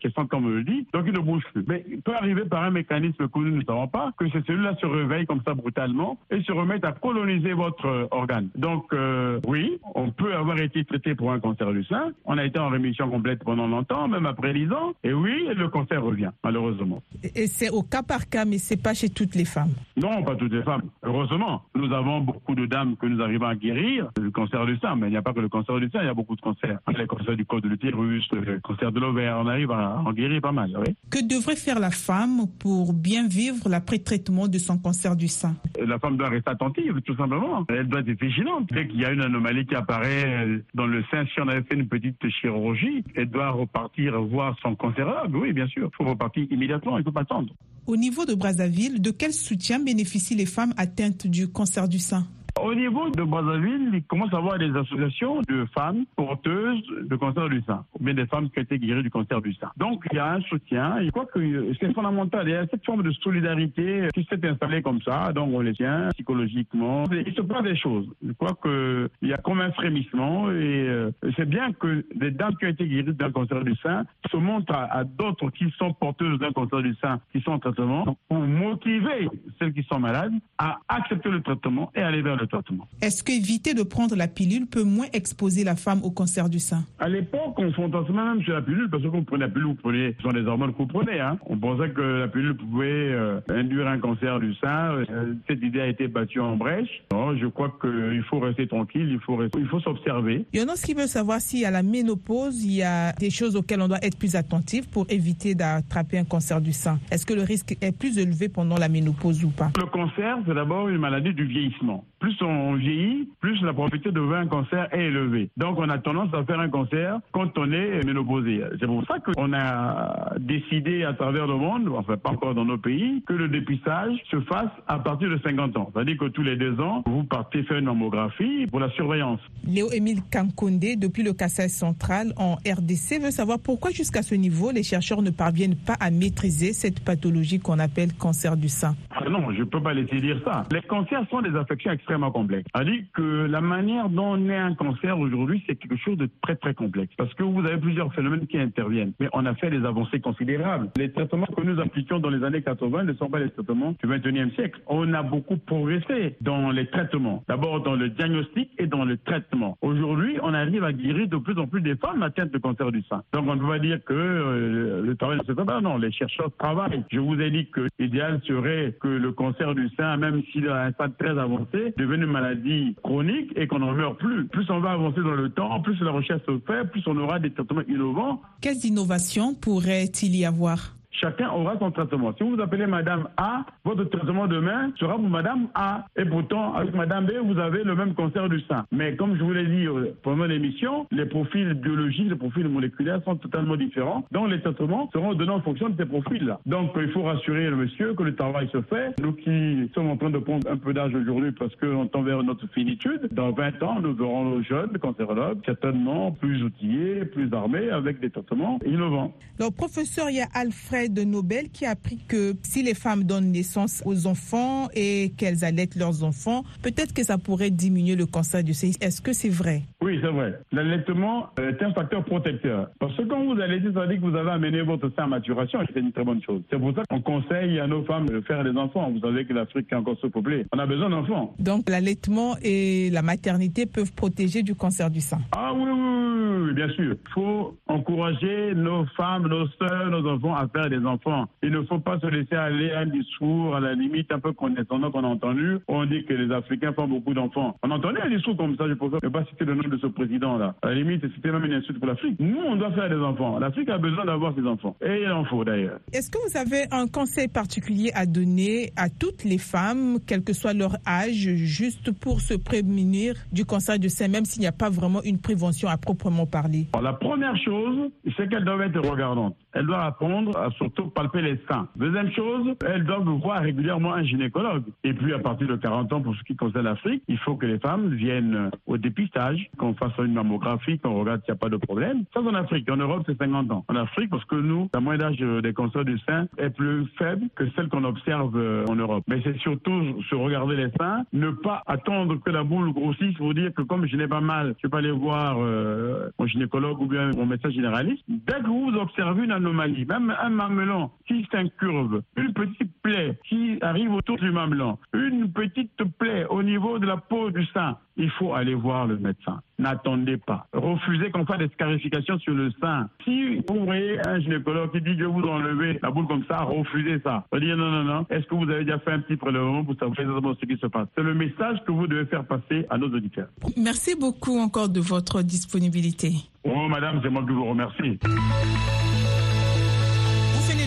quiescence, 0.00 0.28
comme 0.28 0.46
on 0.46 0.48
le 0.48 0.64
dit, 0.64 0.86
donc 0.92 1.04
il 1.06 1.12
ne 1.12 1.18
bouge 1.18 1.42
plus. 1.52 1.64
Mais 1.66 1.84
il 1.90 2.00
peut 2.02 2.14
arriver 2.14 2.44
par 2.44 2.62
un 2.62 2.70
mécanisme 2.70 3.28
que 3.28 3.38
nous 3.38 3.56
ne 3.56 3.64
savons 3.64 3.88
pas, 3.88 4.12
que 4.18 4.28
ces 4.30 4.42
cellules-là 4.42 4.76
se 4.80 4.86
réveillent 4.86 5.26
comme 5.26 5.42
ça 5.44 5.54
brutalement 5.54 6.18
et 6.30 6.42
se 6.42 6.52
remettent 6.52 6.84
à 6.84 6.89
coloniser 6.92 7.52
votre 7.52 7.86
euh, 7.86 8.06
organe. 8.10 8.48
Donc, 8.54 8.92
euh, 8.92 9.40
oui, 9.46 9.78
on 9.94 10.10
peut 10.10 10.34
avoir 10.34 10.58
été 10.60 10.84
traité 10.84 11.14
pour 11.14 11.32
un 11.32 11.40
cancer 11.40 11.70
du 11.72 11.84
sein. 11.84 12.12
On 12.24 12.38
a 12.38 12.44
été 12.44 12.58
en 12.58 12.68
rémission 12.68 13.10
complète 13.10 13.42
pendant 13.44 13.66
longtemps, 13.66 14.08
même 14.08 14.26
après 14.26 14.52
10 14.52 14.72
ans. 14.72 14.92
Et 15.04 15.12
oui, 15.12 15.48
le 15.54 15.68
cancer 15.68 16.02
revient, 16.02 16.30
malheureusement. 16.44 17.02
Et 17.34 17.46
c'est 17.46 17.70
au 17.70 17.82
cas 17.82 18.02
par 18.02 18.28
cas, 18.28 18.44
mais 18.44 18.58
c'est 18.58 18.82
pas 18.82 18.94
chez 18.94 19.10
toutes 19.10 19.34
les 19.34 19.44
femmes. 19.44 19.72
Non, 19.96 20.22
pas 20.22 20.36
toutes 20.36 20.52
les 20.52 20.62
femmes. 20.62 20.82
Heureusement, 21.02 21.62
nous 21.74 21.92
avons 21.92 22.20
beaucoup 22.20 22.54
de 22.54 22.66
dames 22.66 22.96
que 22.96 23.06
nous 23.06 23.22
arrivons 23.22 23.46
à 23.46 23.54
guérir 23.54 24.10
du 24.20 24.30
cancer 24.30 24.64
du 24.66 24.76
sein, 24.78 24.96
mais 24.96 25.08
il 25.08 25.10
n'y 25.10 25.16
a 25.16 25.22
pas 25.22 25.32
que 25.32 25.40
le 25.40 25.48
cancer 25.48 25.78
du 25.78 25.90
sein, 25.90 26.00
il 26.02 26.06
y 26.06 26.08
a 26.08 26.14
beaucoup 26.14 26.36
de 26.36 26.40
cancers. 26.40 26.78
Les 26.96 27.06
cancers 27.06 27.36
du 27.36 27.44
col 27.44 27.60
de 27.60 27.68
l'utérus, 27.68 28.26
le 28.32 28.60
cancer 28.60 28.92
de 28.92 29.00
l'ovaire, 29.00 29.38
on 29.40 29.46
arrive 29.46 29.70
à 29.70 30.00
en 30.04 30.12
guérir 30.12 30.40
pas 30.40 30.52
mal, 30.52 30.70
oui. 30.78 30.94
Que 31.10 31.26
devrait 31.26 31.56
faire 31.56 31.78
la 31.78 31.90
femme 31.90 32.46
pour 32.58 32.92
bien 32.92 33.26
vivre 33.26 33.68
l'après-traitement 33.68 34.48
de 34.48 34.58
son 34.58 34.78
cancer 34.78 35.16
du 35.16 35.28
sein? 35.28 35.54
La 35.84 35.98
femme 35.98 36.16
doit 36.16 36.28
rester 36.28 36.50
attentive, 36.50 36.79
tout 37.04 37.16
simplement. 37.16 37.64
Elle 37.68 37.88
doit 37.88 38.00
être 38.00 38.20
vigilante. 38.20 38.68
Dès 38.72 38.86
qu'il 38.86 39.00
y 39.00 39.04
a 39.04 39.12
une 39.12 39.22
anomalie 39.22 39.66
qui 39.66 39.74
apparaît 39.74 40.46
dans 40.74 40.86
le 40.86 41.02
sein, 41.10 41.24
si 41.26 41.40
on 41.40 41.48
avait 41.48 41.62
fait 41.62 41.74
une 41.74 41.88
petite 41.88 42.16
chirurgie, 42.40 43.04
elle 43.14 43.30
doit 43.30 43.50
repartir 43.50 44.20
voir 44.20 44.56
son 44.62 44.74
cancérologue. 44.74 45.34
Oui, 45.34 45.52
bien 45.52 45.66
sûr. 45.68 45.90
Il 45.92 45.96
faut 45.96 46.08
repartir 46.08 46.46
immédiatement, 46.50 46.96
il 46.96 47.00
ne 47.00 47.04
faut 47.04 47.12
pas 47.12 47.22
attendre. 47.22 47.52
Au 47.86 47.96
niveau 47.96 48.24
de 48.24 48.34
Brazzaville, 48.34 49.00
de 49.00 49.10
quel 49.10 49.32
soutien 49.32 49.80
bénéficient 49.80 50.36
les 50.36 50.46
femmes 50.46 50.74
atteintes 50.76 51.26
du 51.26 51.48
cancer 51.50 51.88
du 51.88 51.98
sein? 51.98 52.26
Au 52.62 52.74
niveau 52.74 53.10
de 53.10 53.22
Brazzaville, 53.22 53.90
il 53.92 54.02
commence 54.04 54.32
à 54.32 54.38
avoir 54.38 54.58
des 54.58 54.74
associations 54.74 55.40
de 55.42 55.66
femmes 55.74 56.04
porteuses 56.16 56.82
de 57.02 57.16
cancer 57.16 57.48
du 57.48 57.62
sein, 57.66 57.84
ou 57.98 58.04
bien 58.04 58.14
des 58.14 58.26
femmes 58.26 58.50
qui 58.50 58.58
ont 58.58 58.62
été 58.62 58.78
guéries 58.78 59.02
du 59.02 59.10
cancer 59.10 59.40
du 59.40 59.52
sein. 59.54 59.70
Donc, 59.76 60.04
il 60.10 60.16
y 60.16 60.18
a 60.18 60.34
un 60.34 60.40
soutien. 60.42 61.02
Je 61.02 61.10
crois 61.10 61.26
que 61.26 61.72
c'est 61.80 61.92
fondamental. 61.92 62.46
Il 62.48 62.52
y 62.52 62.54
a 62.54 62.66
cette 62.66 62.84
forme 62.84 63.02
de 63.02 63.10
solidarité 63.12 64.08
qui 64.14 64.24
s'est 64.24 64.44
installée 64.46 64.82
comme 64.82 65.00
ça. 65.02 65.32
Donc, 65.32 65.50
on 65.52 65.60
les 65.60 65.72
tient 65.72 66.08
psychologiquement. 66.12 67.04
Il 67.10 67.34
se 67.34 67.42
passe 67.42 67.62
des 67.62 67.76
choses. 67.76 68.06
Je 68.26 68.32
crois 68.32 68.56
qu'il 68.62 69.28
y 69.28 69.32
a 69.32 69.38
comme 69.38 69.60
un 69.60 69.72
frémissement 69.72 70.50
et 70.50 70.88
euh, 70.88 71.10
c'est 71.36 71.48
bien 71.48 71.72
que 71.72 72.04
des 72.14 72.30
dames 72.30 72.54
qui 72.56 72.66
ont 72.66 72.70
été 72.70 72.86
guéries 72.86 73.14
d'un 73.14 73.30
cancer 73.30 73.62
du 73.64 73.74
sein 73.76 74.04
se 74.30 74.36
montrent 74.36 74.74
à, 74.74 74.84
à 74.98 75.04
d'autres 75.04 75.50
qui 75.50 75.70
sont 75.78 75.92
porteuses 75.92 76.38
d'un 76.38 76.52
cancer 76.52 76.82
du 76.82 76.94
sein, 76.96 77.20
qui 77.32 77.40
sont 77.40 77.52
en 77.52 77.58
traitement, 77.58 78.16
pour 78.28 78.38
motiver 78.38 79.28
celles 79.58 79.72
qui 79.72 79.82
sont 79.84 79.98
malades 79.98 80.32
à 80.58 80.78
accepter 80.88 81.30
le 81.30 81.40
traitement 81.42 81.90
et 81.94 82.00
aller 82.00 82.22
vers 82.22 82.36
le 82.36 82.46
traitement. 82.50 82.86
Est-ce 83.00 83.22
qu'éviter 83.24 83.72
de 83.74 83.82
prendre 83.82 84.14
la 84.16 84.28
pilule 84.28 84.66
peut 84.66 84.82
moins 84.84 85.06
exposer 85.12 85.64
la 85.64 85.76
femme 85.76 86.00
au 86.02 86.10
cancer 86.10 86.48
du 86.50 86.58
sein? 86.58 86.84
À 86.98 87.08
l'époque, 87.08 87.54
on 87.58 87.72
fantasmait 87.72 88.22
même 88.22 88.42
sur 88.42 88.52
la 88.54 88.62
pilule 88.62 88.88
parce 88.90 89.02
que 89.02 89.08
quand 89.08 89.18
vous 89.18 89.24
prenez 89.24 89.44
la 89.44 89.48
pilule, 89.48 89.68
vous 89.68 89.74
prenez, 89.76 90.14
ce 90.18 90.22
sont 90.22 90.32
des 90.32 90.44
hormones 90.44 90.72
que 90.72 90.78
vous 90.78 90.86
prenez. 90.86 91.20
Hein. 91.20 91.38
On 91.46 91.56
pensait 91.56 91.90
que 91.90 92.00
la 92.00 92.28
pilule 92.28 92.56
pouvait 92.56 92.86
euh, 93.12 93.40
induire 93.48 93.86
un 93.88 93.98
cancer 93.98 94.38
du 94.40 94.54
sein. 94.56 94.92
Euh, 95.10 95.34
cette 95.48 95.62
idée 95.62 95.80
a 95.80 95.86
été 95.86 96.08
battue 96.08 96.40
en 96.40 96.56
brèche. 96.56 97.02
Non, 97.12 97.36
je 97.36 97.46
crois 97.46 97.74
qu'il 97.80 98.22
faut 98.28 98.40
rester 98.40 98.66
tranquille, 98.66 99.08
il 99.10 99.20
faut, 99.20 99.36
rester- 99.36 99.58
il 99.60 99.66
faut 99.66 99.80
s'observer. 99.80 100.44
Il 100.52 100.60
y 100.60 100.62
en 100.62 100.68
a 100.68 100.74
qui 100.74 100.94
veut 100.94 101.06
savoir 101.06 101.40
si 101.40 101.64
à 101.64 101.70
la 101.70 101.82
ménopause, 101.82 102.64
il 102.64 102.72
y 102.72 102.82
a 102.82 103.12
des 103.12 103.30
choses 103.30 103.54
auxquelles 103.54 103.80
on 103.80 103.88
doit 103.88 104.02
être 104.04 104.18
plus 104.18 104.34
attentif 104.34 104.88
pour 104.90 105.06
éviter 105.08 105.54
d'attraper 105.54 106.18
un 106.18 106.24
cancer 106.24 106.60
du 106.60 106.72
sein. 106.72 106.98
Est-ce 107.12 107.24
que 107.26 107.34
le 107.34 107.42
risque 107.42 107.76
est 107.80 107.96
plus 107.96 108.18
élevé 108.18 108.48
pendant 108.48 108.76
la 108.76 108.88
ménopause 108.88 109.44
ou 109.44 109.50
pas? 109.50 109.70
Le 109.78 109.86
cancer, 109.86 110.38
c'est 110.46 110.54
d'abord 110.54 110.88
une 110.88 110.98
maladie 110.98 111.32
du 111.34 111.44
vieillissement. 111.44 112.04
Plus 112.20 112.36
on 112.42 112.74
vieillit, 112.74 113.30
plus 113.40 113.60
la 113.62 113.72
probabilité 113.72 114.12
de 114.12 114.20
voir 114.20 114.40
un 114.40 114.46
cancer 114.46 114.88
est 114.92 115.06
élevée. 115.06 115.48
Donc 115.56 115.78
on 115.78 115.88
a 115.88 115.96
tendance 115.96 116.28
à 116.34 116.44
faire 116.44 116.60
un 116.60 116.68
cancer 116.68 117.18
quand 117.32 117.56
on 117.56 117.72
est 117.72 118.04
ménopausé. 118.04 118.60
C'est 118.78 118.86
pour 118.86 119.02
ça 119.06 119.18
qu'on 119.20 119.54
a 119.54 120.34
décidé 120.38 121.04
à 121.04 121.14
travers 121.14 121.46
le 121.46 121.54
monde, 121.54 121.88
enfin 121.96 122.18
pas 122.18 122.30
encore 122.30 122.54
dans 122.54 122.66
nos 122.66 122.76
pays, 122.76 123.22
que 123.26 123.32
le 123.32 123.48
dépistage 123.48 124.18
se 124.30 124.38
fasse 124.42 124.68
à 124.86 124.98
partir 124.98 125.30
de 125.30 125.38
50 125.42 125.78
ans. 125.78 125.90
C'est-à-dire 125.94 126.18
que 126.18 126.26
tous 126.26 126.42
les 126.42 126.56
deux 126.56 126.78
ans, 126.78 127.02
vous 127.06 127.24
partez 127.24 127.62
faire 127.62 127.78
une 127.78 127.86
mammographie 127.86 128.66
pour 128.66 128.80
la 128.80 128.90
surveillance. 128.90 129.40
Léo-Émile 129.66 130.20
Kankonde, 130.30 130.98
depuis 130.98 131.22
le 131.22 131.32
Kassai 131.32 131.68
central 131.68 132.34
en 132.36 132.56
RDC, 132.56 133.22
veut 133.22 133.30
savoir 133.30 133.58
pourquoi 133.58 133.92
jusqu'à 133.92 134.20
ce 134.20 134.34
niveau, 134.34 134.72
les 134.72 134.82
chercheurs 134.82 135.22
ne 135.22 135.30
parviennent 135.30 135.76
pas 135.76 135.96
à 135.98 136.10
maîtriser 136.10 136.74
cette 136.74 137.00
pathologie 137.02 137.60
qu'on 137.60 137.78
appelle 137.78 138.12
cancer 138.12 138.58
du 138.58 138.68
sein. 138.68 138.94
Ah 139.10 139.26
non, 139.26 139.50
je 139.52 139.60
ne 139.60 139.64
peux 139.64 139.82
pas 139.82 139.94
laisser 139.94 140.20
dire 140.20 140.38
ça. 140.44 140.64
Les 140.70 140.82
cancers 140.82 141.24
sont 141.30 141.40
des 141.40 141.56
affections 141.56 141.92
extrêmement 141.92 142.09
complexes. 142.18 142.66
C'est-à-dire 142.74 143.02
que 143.14 143.46
la 143.46 143.60
manière 143.60 144.08
dont 144.08 144.32
on 144.32 144.48
est 144.48 144.56
un 144.56 144.74
cancer 144.74 145.18
aujourd'hui, 145.18 145.62
c'est 145.66 145.76
quelque 145.76 145.96
chose 145.96 146.16
de 146.16 146.28
très 146.42 146.56
très 146.56 146.74
complexe. 146.74 147.12
Parce 147.16 147.32
que 147.34 147.42
vous 147.42 147.60
avez 147.60 147.78
plusieurs 147.78 148.12
phénomènes 148.14 148.46
qui 148.46 148.58
interviennent. 148.58 149.12
Mais 149.20 149.28
on 149.32 149.46
a 149.46 149.54
fait 149.54 149.70
des 149.70 149.84
avancées 149.84 150.20
considérables. 150.20 150.90
Les 150.96 151.12
traitements 151.12 151.46
que 151.46 151.62
nous 151.62 151.80
appliquions 151.80 152.18
dans 152.18 152.30
les 152.30 152.42
années 152.44 152.62
80 152.62 153.04
ne 153.04 153.12
sont 153.14 153.28
pas 153.28 153.38
les 153.38 153.50
traitements 153.50 153.94
du 154.02 154.08
21e 154.08 154.54
siècle. 154.54 154.80
On 154.86 155.12
a 155.12 155.22
beaucoup 155.22 155.56
progressé 155.56 156.36
dans 156.40 156.70
les 156.70 156.86
traitements. 156.86 157.44
D'abord 157.48 157.82
dans 157.82 157.94
le 157.94 158.08
diagnostic 158.08 158.70
et 158.78 158.86
dans 158.86 159.04
le 159.04 159.16
traitement. 159.16 159.76
Aujourd'hui, 159.80 160.38
on 160.42 160.54
arrive 160.54 160.84
à 160.84 160.92
guérir 160.92 161.28
de 161.28 161.36
plus 161.36 161.58
en 161.58 161.66
plus 161.66 161.80
des 161.80 161.96
femmes 161.96 162.22
atteintes 162.22 162.50
de 162.50 162.58
cancer 162.58 162.90
du 162.90 163.02
sein. 163.08 163.22
Donc 163.32 163.44
on 163.46 163.54
ne 163.54 163.60
peut 163.60 163.68
pas 163.68 163.78
dire 163.78 164.02
que 164.04 164.14
euh, 164.14 165.02
le 165.02 165.16
travail 165.16 165.38
ne 165.38 165.44
se 165.44 165.54
fait 165.54 165.64
pas. 165.64 165.80
Non, 165.80 165.96
les 165.98 166.12
chercheurs 166.12 166.50
travaillent. 166.58 167.04
Je 167.10 167.20
vous 167.20 167.40
ai 167.40 167.50
dit 167.50 167.68
que 167.70 167.88
l'idéal 167.98 168.40
serait 168.46 168.94
que 169.00 169.08
le 169.08 169.32
cancer 169.32 169.74
du 169.74 169.88
sein, 169.90 170.16
même 170.16 170.42
s'il 170.50 170.66
est 170.66 170.68
à 170.68 170.84
un 170.84 170.92
stade 170.92 171.16
très 171.18 171.38
avancé, 171.38 171.94
devienne 172.00 172.22
une 172.22 172.32
maladie 172.32 172.96
chronique 173.02 173.52
et 173.56 173.66
qu'on 173.66 173.80
n'en 173.80 173.92
meurt 173.92 174.18
plus. 174.18 174.46
Plus 174.48 174.68
on 174.70 174.80
va 174.80 174.92
avancer 174.92 175.20
dans 175.20 175.34
le 175.34 175.50
temps, 175.50 175.80
plus 175.80 176.00
la 176.00 176.10
recherche 176.10 176.42
se 176.46 176.58
fait, 176.66 176.90
plus 176.90 177.02
on 177.06 177.16
aura 177.16 177.38
des 177.38 177.52
traitements 177.52 177.82
innovants. 177.88 178.40
Quelles 178.60 178.84
innovations 178.84 179.54
pourrait-il 179.54 180.36
y 180.36 180.44
avoir? 180.44 180.94
Chacun 181.12 181.50
aura 181.50 181.76
son 181.78 181.90
traitement. 181.90 182.32
Si 182.36 182.44
vous 182.44 182.56
vous 182.56 182.62
appelez 182.62 182.86
Madame 182.86 183.28
A, 183.36 183.64
votre 183.84 184.04
traitement 184.04 184.46
demain 184.46 184.92
sera 184.98 185.16
pour 185.16 185.28
Madame 185.28 185.68
A. 185.74 186.06
Et 186.16 186.24
pourtant, 186.24 186.74
avec 186.74 186.94
Madame 186.94 187.26
B, 187.26 187.32
vous 187.44 187.58
avez 187.58 187.82
le 187.82 187.96
même 187.96 188.14
cancer 188.14 188.48
du 188.48 188.60
sein. 188.60 188.84
Mais 188.92 189.16
comme 189.16 189.36
je 189.36 189.42
vous 189.42 189.52
l'ai 189.52 189.66
dit 189.66 189.86
euh, 189.86 190.14
pendant 190.22 190.44
l'émission, 190.44 191.06
les 191.10 191.26
profils 191.26 191.74
biologiques, 191.74 192.30
les 192.30 192.36
profils 192.36 192.68
moléculaires 192.68 193.20
sont 193.24 193.36
totalement 193.36 193.76
différents. 193.76 194.24
Donc 194.30 194.50
les 194.50 194.60
traitements 194.60 195.10
seront 195.12 195.34
donnés 195.34 195.50
en 195.50 195.60
fonction 195.60 195.88
de 195.88 195.96
ces 195.96 196.06
profils-là. 196.06 196.60
Donc 196.66 196.92
il 196.96 197.10
faut 197.10 197.22
rassurer 197.22 197.68
le 197.68 197.76
monsieur 197.76 198.14
que 198.14 198.22
le 198.22 198.36
travail 198.36 198.68
se 198.72 198.80
fait. 198.82 199.14
Nous 199.20 199.32
qui 199.32 199.90
sommes 199.94 200.10
en 200.10 200.16
train 200.16 200.30
de 200.30 200.38
prendre 200.38 200.70
un 200.70 200.76
peu 200.76 200.92
d'âge 200.94 201.14
aujourd'hui 201.14 201.52
parce 201.52 201.74
qu'on 201.76 202.06
tend 202.06 202.22
vers 202.22 202.42
notre 202.42 202.68
finitude, 202.68 203.28
dans 203.32 203.50
20 203.50 203.82
ans, 203.82 204.00
nous 204.00 204.20
aurons 204.20 204.44
nos 204.44 204.62
jeunes 204.62 204.96
cancérologues, 204.98 205.58
certainement 205.66 206.30
plus 206.32 206.62
outillés, 206.62 207.24
plus 207.24 207.52
armés, 207.52 207.90
avec 207.90 208.20
des 208.20 208.30
traitements 208.30 208.78
innovants. 208.86 209.34
Le 209.58 209.70
professeur, 209.70 210.30
il 210.30 210.36
y 210.36 210.40
a 210.40 210.48
Alfred 210.54 210.99
Nobel 211.08 211.70
qui 211.70 211.86
a 211.86 211.90
appris 211.90 212.18
que 212.28 212.56
si 212.62 212.82
les 212.82 212.94
femmes 212.94 213.24
donnent 213.24 213.50
naissance 213.50 214.02
aux 214.04 214.26
enfants 214.26 214.88
et 214.94 215.32
qu'elles 215.36 215.64
allaitent 215.64 215.96
leurs 215.96 216.22
enfants, 216.24 216.64
peut-être 216.82 217.12
que 217.12 217.24
ça 217.24 217.38
pourrait 217.38 217.70
diminuer 217.70 218.16
le 218.16 218.26
cancer 218.26 218.62
du 218.62 218.74
sein. 218.74 218.90
Est-ce 219.00 219.20
que 219.20 219.32
c'est 219.32 219.48
vrai? 219.48 219.82
Oui, 220.10 220.18
c'est 220.20 220.32
vrai. 220.32 220.58
L'allaitement 220.72 221.50
est 221.56 221.80
un 221.80 221.92
facteur 221.92 222.24
protecteur. 222.24 222.88
Parce 222.98 223.16
que 223.16 223.22
quand 223.22 223.44
vous 223.44 223.60
allaitez, 223.60 223.92
ça 223.92 224.00
veut 224.00 224.08
dire 224.08 224.20
que 224.20 224.26
vous 224.26 224.36
avez 224.36 224.50
amené 224.50 224.82
votre 224.82 225.08
sein 225.14 225.22
à 225.22 225.26
maturation. 225.28 225.78
C'est 225.94 226.00
une 226.00 226.10
très 226.10 226.24
bonne 226.24 226.42
chose. 226.42 226.62
C'est 226.68 226.80
pour 226.80 226.92
ça 226.96 227.02
qu'on 227.08 227.20
conseille 227.20 227.78
à 227.78 227.86
nos 227.86 228.02
femmes 228.02 228.28
de 228.28 228.40
faire 228.40 228.64
des 228.64 228.76
enfants. 228.76 229.08
Vous 229.12 229.20
savez 229.20 229.44
que 229.44 229.52
l'Afrique 229.52 229.86
est 229.92 229.94
encore 229.94 230.18
sous-peuplée. 230.18 230.66
On 230.72 230.80
a 230.80 230.86
besoin 230.86 231.10
d'enfants. 231.10 231.54
Donc 231.60 231.88
l'allaitement 231.88 232.56
et 232.60 233.08
la 233.10 233.22
maternité 233.22 233.86
peuvent 233.86 234.12
protéger 234.12 234.64
du 234.64 234.74
cancer 234.74 235.10
du 235.10 235.20
sein. 235.20 235.38
Ah 235.52 235.72
oui, 235.72 235.84
oui, 235.84 236.66
oui, 236.66 236.72
bien 236.74 236.88
sûr. 236.88 237.14
Il 237.14 237.32
faut 237.32 237.76
encourager 237.86 238.74
nos 238.74 239.06
femmes, 239.16 239.46
nos 239.46 239.68
soeurs, 239.78 240.10
nos 240.10 240.28
enfants 240.28 240.56
à 240.56 240.66
faire 240.66 240.90
des 240.90 241.06
enfants. 241.06 241.46
Il 241.62 241.70
ne 241.70 241.82
faut 241.82 242.00
pas 242.00 242.18
se 242.18 242.26
laisser 242.26 242.56
aller 242.56 242.90
à 242.90 243.00
un 243.00 243.06
discours, 243.06 243.76
à 243.76 243.80
la 243.80 243.94
limite, 243.94 244.32
un 244.32 244.40
peu 244.40 244.52
condescendant 244.52 245.12
qu'on 245.12 245.22
a 245.22 245.28
entendu. 245.28 245.78
On 245.86 246.04
dit 246.04 246.24
que 246.24 246.34
les 246.34 246.52
Africains 246.52 246.92
font 246.94 247.06
beaucoup 247.06 247.32
d'enfants. 247.32 247.76
On 247.84 247.92
entendait 247.92 248.22
un 248.22 248.30
discours 248.30 248.56
comme 248.56 248.76
ça, 248.76 248.88
je 248.88 248.94
ne 248.94 249.28
pas 249.28 249.44
citer 249.44 249.64
le 249.64 249.76
nom 249.76 249.88
de 249.88 249.99
ce 250.00 250.06
président-là. 250.06 250.74
À 250.82 250.88
la 250.88 250.94
limite, 250.94 251.22
c'était 251.34 251.50
même 251.52 251.64
une 251.64 251.74
insulte 251.74 251.98
pour 251.98 252.08
l'Afrique. 252.08 252.36
Nous, 252.38 252.58
on 252.66 252.76
doit 252.76 252.92
faire 252.92 253.08
des 253.08 253.22
enfants. 253.22 253.58
L'Afrique 253.58 253.88
a 253.88 253.98
besoin 253.98 254.24
d'avoir 254.24 254.54
ses 254.54 254.66
enfants. 254.66 254.96
Et 255.00 255.22
il 255.22 255.30
en 255.30 255.44
faut 255.44 255.64
d'ailleurs. 255.64 255.98
Est-ce 256.12 256.30
que 256.30 256.38
vous 256.38 256.56
avez 256.56 256.84
un 256.90 257.06
conseil 257.06 257.48
particulier 257.48 258.10
à 258.14 258.26
donner 258.26 258.92
à 258.96 259.08
toutes 259.08 259.44
les 259.44 259.58
femmes, 259.58 260.18
quel 260.26 260.42
que 260.42 260.52
soit 260.52 260.72
leur 260.72 260.96
âge, 261.06 261.54
juste 261.56 262.12
pour 262.20 262.40
se 262.40 262.54
prémunir 262.54 263.34
du 263.52 263.64
cancer 263.64 263.98
du 263.98 264.08
sein, 264.08 264.28
même 264.28 264.44
s'il 264.44 264.60
n'y 264.60 264.66
a 264.66 264.72
pas 264.72 264.90
vraiment 264.90 265.22
une 265.22 265.40
prévention 265.40 265.88
à 265.88 265.96
proprement 265.96 266.46
parler? 266.46 266.86
La 267.02 267.12
première 267.12 267.56
chose, 267.56 268.10
c'est 268.36 268.48
qu'elles 268.48 268.64
doivent 268.64 268.82
être 268.82 269.00
regardantes. 269.00 269.56
Elles 269.72 269.86
doivent 269.86 270.06
apprendre 270.06 270.56
à 270.56 270.70
surtout 270.72 271.08
palper 271.10 271.42
les 271.42 271.58
seins. 271.70 271.88
Deuxième 271.96 272.30
chose, 272.32 272.74
elles 272.86 273.04
doivent 273.04 273.28
voir 273.42 273.62
régulièrement 273.62 274.14
un 274.14 274.24
gynécologue. 274.24 274.84
Et 275.04 275.12
puis, 275.12 275.32
à 275.32 275.38
partir 275.38 275.68
de 275.68 275.76
40 275.76 276.12
ans, 276.12 276.20
pour 276.20 276.34
ce 276.34 276.42
qui 276.44 276.56
concerne 276.56 276.84
l'Afrique, 276.84 277.22
il 277.28 277.38
faut 277.38 277.54
que 277.54 277.66
les 277.66 277.78
femmes 277.78 278.14
viennent 278.14 278.70
au 278.86 278.96
dépistage, 278.96 279.70
qu'on 279.78 279.89
fasse 279.94 280.12
une 280.18 280.34
mammographie, 280.34 280.98
qu'on 280.98 281.18
regarde 281.18 281.40
s'il 281.44 281.52
n'y 281.52 281.58
a 281.58 281.60
pas 281.60 281.68
de 281.68 281.76
problème. 281.76 282.24
Ça, 282.34 282.40
c'est 282.42 282.48
en 282.48 282.54
Afrique. 282.54 282.90
En 282.90 282.96
Europe, 282.96 283.22
c'est 283.26 283.38
50 283.38 283.70
ans. 283.70 283.84
En 283.88 283.96
Afrique, 283.96 284.30
parce 284.30 284.44
que 284.44 284.56
nous, 284.56 284.88
la 284.92 285.00
moyenne 285.00 285.20
d'âge 285.20 285.62
des 285.62 285.72
cancers 285.72 286.04
du 286.04 286.18
sein 286.20 286.46
est 286.58 286.70
plus 286.70 287.06
faible 287.18 287.48
que 287.54 287.64
celle 287.76 287.88
qu'on 287.88 288.04
observe 288.04 288.56
euh, 288.56 288.84
en 288.88 288.96
Europe. 288.96 289.24
Mais 289.28 289.40
c'est 289.44 289.56
surtout 289.58 290.22
se 290.28 290.34
regarder 290.34 290.76
les 290.76 290.90
seins, 290.98 291.24
ne 291.32 291.50
pas 291.50 291.82
attendre 291.86 292.36
que 292.40 292.50
la 292.50 292.62
boule 292.62 292.92
grossisse 292.92 293.36
pour 293.36 293.54
dire 293.54 293.72
que 293.74 293.82
comme 293.82 294.06
je 294.06 294.16
n'ai 294.16 294.28
pas 294.28 294.40
mal, 294.40 294.74
je 294.82 294.88
peux 294.88 294.96
aller 294.96 295.10
voir 295.10 295.56
euh, 295.58 296.30
mon 296.38 296.46
gynécologue 296.46 297.00
ou 297.00 297.06
bien 297.06 297.30
mon 297.30 297.46
médecin 297.46 297.70
généraliste. 297.70 298.22
Dès 298.28 298.60
que 298.60 298.66
vous 298.66 298.96
observez 298.96 299.44
une 299.44 299.52
anomalie, 299.52 300.04
même 300.04 300.34
un 300.40 300.50
mamelon 300.50 301.10
qui 301.26 301.46
s'incurve, 301.52 302.22
une 302.36 302.52
petite 302.52 302.92
plaie 303.02 303.38
qui 303.48 303.78
arrive 303.80 304.12
autour 304.12 304.36
du 304.36 304.50
mamelon, 304.50 304.98
une 305.12 305.52
petite 305.52 306.02
plaie 306.18 306.46
au 306.48 306.62
niveau 306.62 306.98
de 306.98 307.06
la 307.06 307.16
peau 307.16 307.50
du 307.50 307.64
sein, 307.66 307.96
il 308.16 308.30
faut 308.30 308.54
aller 308.54 308.74
voir 308.74 309.06
le 309.06 309.16
médecin. 309.18 309.60
N'attendez 309.80 310.36
pas. 310.36 310.66
Refusez 310.74 311.30
qu'on 311.30 311.46
fasse 311.46 311.58
des 311.58 311.68
scarifications 311.68 312.38
sur 312.38 312.54
le 312.54 312.70
sein. 312.80 313.08
Si 313.24 313.62
vous 313.66 313.84
voyez 313.84 314.18
un 314.26 314.38
gynécologue 314.40 314.92
qui 314.92 315.00
dit 315.00 315.18
je 315.18 315.24
vous 315.24 315.42
enlever 315.42 315.98
la 316.02 316.10
boule 316.10 316.26
comme 316.26 316.44
ça, 316.46 316.58
refusez 316.58 317.18
ça. 317.24 317.46
Vous 317.50 317.60
dire 317.60 317.76
non, 317.76 317.90
non, 317.90 318.04
non. 318.04 318.26
Est-ce 318.28 318.46
que 318.46 318.54
vous 318.54 318.70
avez 318.70 318.84
déjà 318.84 318.98
fait 318.98 319.12
un 319.12 319.20
petit 319.20 319.36
prélèvement 319.36 319.82
pour 319.82 319.94
savoir 319.94 320.20
exactement 320.20 320.54
ce 320.60 320.66
qui 320.66 320.76
se 320.76 320.86
passe? 320.86 321.08
C'est 321.16 321.22
le 321.22 321.34
message 321.34 321.78
que 321.86 321.92
vous 321.92 322.06
devez 322.06 322.26
faire 322.26 322.44
passer 322.44 322.86
à 322.90 322.98
nos 322.98 323.08
auditeurs. 323.08 323.48
Merci 323.76 324.14
beaucoup 324.14 324.58
encore 324.58 324.90
de 324.90 325.00
votre 325.00 325.42
disponibilité. 325.42 326.32
Oh, 326.64 326.86
madame, 326.88 327.20
c'est 327.22 327.30
moi 327.30 327.42
qui 327.42 327.52
vous 327.52 327.64
remercie 327.64 328.18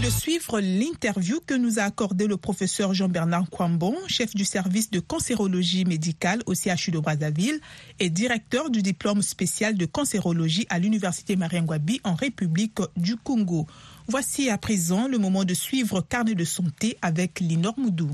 de 0.04 0.10
suivre 0.10 0.60
l'interview 0.60 1.40
que 1.48 1.54
nous 1.54 1.80
a 1.80 1.84
accordé 1.84 2.28
le 2.28 2.36
professeur 2.36 2.94
Jean-Bernard 2.94 3.50
Kwambon, 3.50 3.96
chef 4.08 4.36
du 4.36 4.44
service 4.44 4.92
de 4.92 5.00
cancérologie 5.00 5.86
médicale 5.86 6.42
au 6.46 6.54
CHU 6.54 6.92
de 6.92 7.00
Brazzaville 7.00 7.62
et 8.02 8.10
directeur 8.10 8.70
du 8.70 8.82
diplôme 8.82 9.22
spécial 9.22 9.78
de 9.78 9.86
cancérologie 9.86 10.66
à 10.70 10.78
l'université 10.78 11.38
Mariangwabi 11.38 12.02
en 12.04 12.16
République 12.16 12.80
du 12.98 13.16
Congo. 13.16 13.66
Voici 14.08 14.50
à 14.50 14.58
présent 14.58 15.08
le 15.08 15.20
moment 15.20 15.46
de 15.46 15.54
suivre 15.54 16.02
Carnet 16.02 16.36
de 16.36 16.44
santé 16.44 16.98
avec 17.02 17.40
Linor 17.40 17.80
Moudou. 17.80 18.10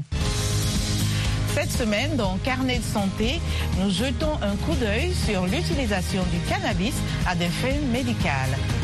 Cette 1.55 1.71
semaine, 1.71 2.15
dans 2.17 2.37
Carnet 2.37 2.77
de 2.77 2.83
santé, 2.83 3.41
nous 3.81 3.89
jetons 3.89 4.35
un 4.43 4.55
coup 4.57 4.75
d'œil 4.79 5.11
sur 5.25 5.47
l'utilisation 5.47 6.21
du 6.31 6.39
cannabis 6.47 6.93
à 7.25 7.35
des 7.35 7.49
fins 7.49 7.81
médicales. 7.91 8.78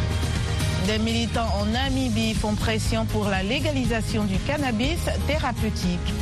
Des 0.87 0.99
militants 0.99 1.49
en 1.59 1.65
Namibie 1.65 2.35
font 2.35 2.53
pression 2.53 3.05
pour 3.05 3.25
la 3.25 3.41
légalisation 3.41 4.23
du 4.25 4.37
cannabis 4.37 4.99
thérapeutique. 5.25 6.13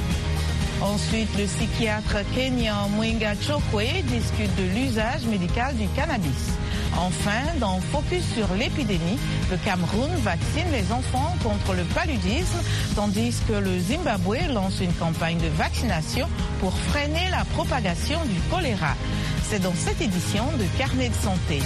Ensuite, 0.81 1.27
le 1.37 1.45
psychiatre 1.45 2.17
kenyan 2.33 2.87
Mwinga 2.95 3.35
Chokwe 3.35 4.03
discute 4.03 4.55
de 4.55 4.63
l'usage 4.73 5.25
médical 5.25 5.75
du 5.75 5.87
cannabis. 5.89 6.55
Enfin, 6.97 7.41
dans 7.59 7.79
Focus 7.91 8.23
sur 8.33 8.53
l'épidémie, 8.55 9.19
le 9.51 9.57
Cameroun 9.57 10.09
vaccine 10.23 10.71
les 10.71 10.91
enfants 10.93 11.35
contre 11.43 11.73
le 11.73 11.83
paludisme, 11.83 12.59
tandis 12.95 13.35
que 13.47 13.53
le 13.53 13.79
Zimbabwe 13.79 14.47
lance 14.53 14.79
une 14.79 14.93
campagne 14.93 15.39
de 15.39 15.49
vaccination 15.57 16.27
pour 16.61 16.71
freiner 16.77 17.29
la 17.31 17.43
propagation 17.53 18.19
du 18.25 18.39
choléra. 18.49 18.95
C'est 19.43 19.61
dans 19.61 19.75
cette 19.75 19.99
édition 19.99 20.45
de 20.57 20.65
Carnet 20.77 21.09
de 21.09 21.15
santé. 21.15 21.59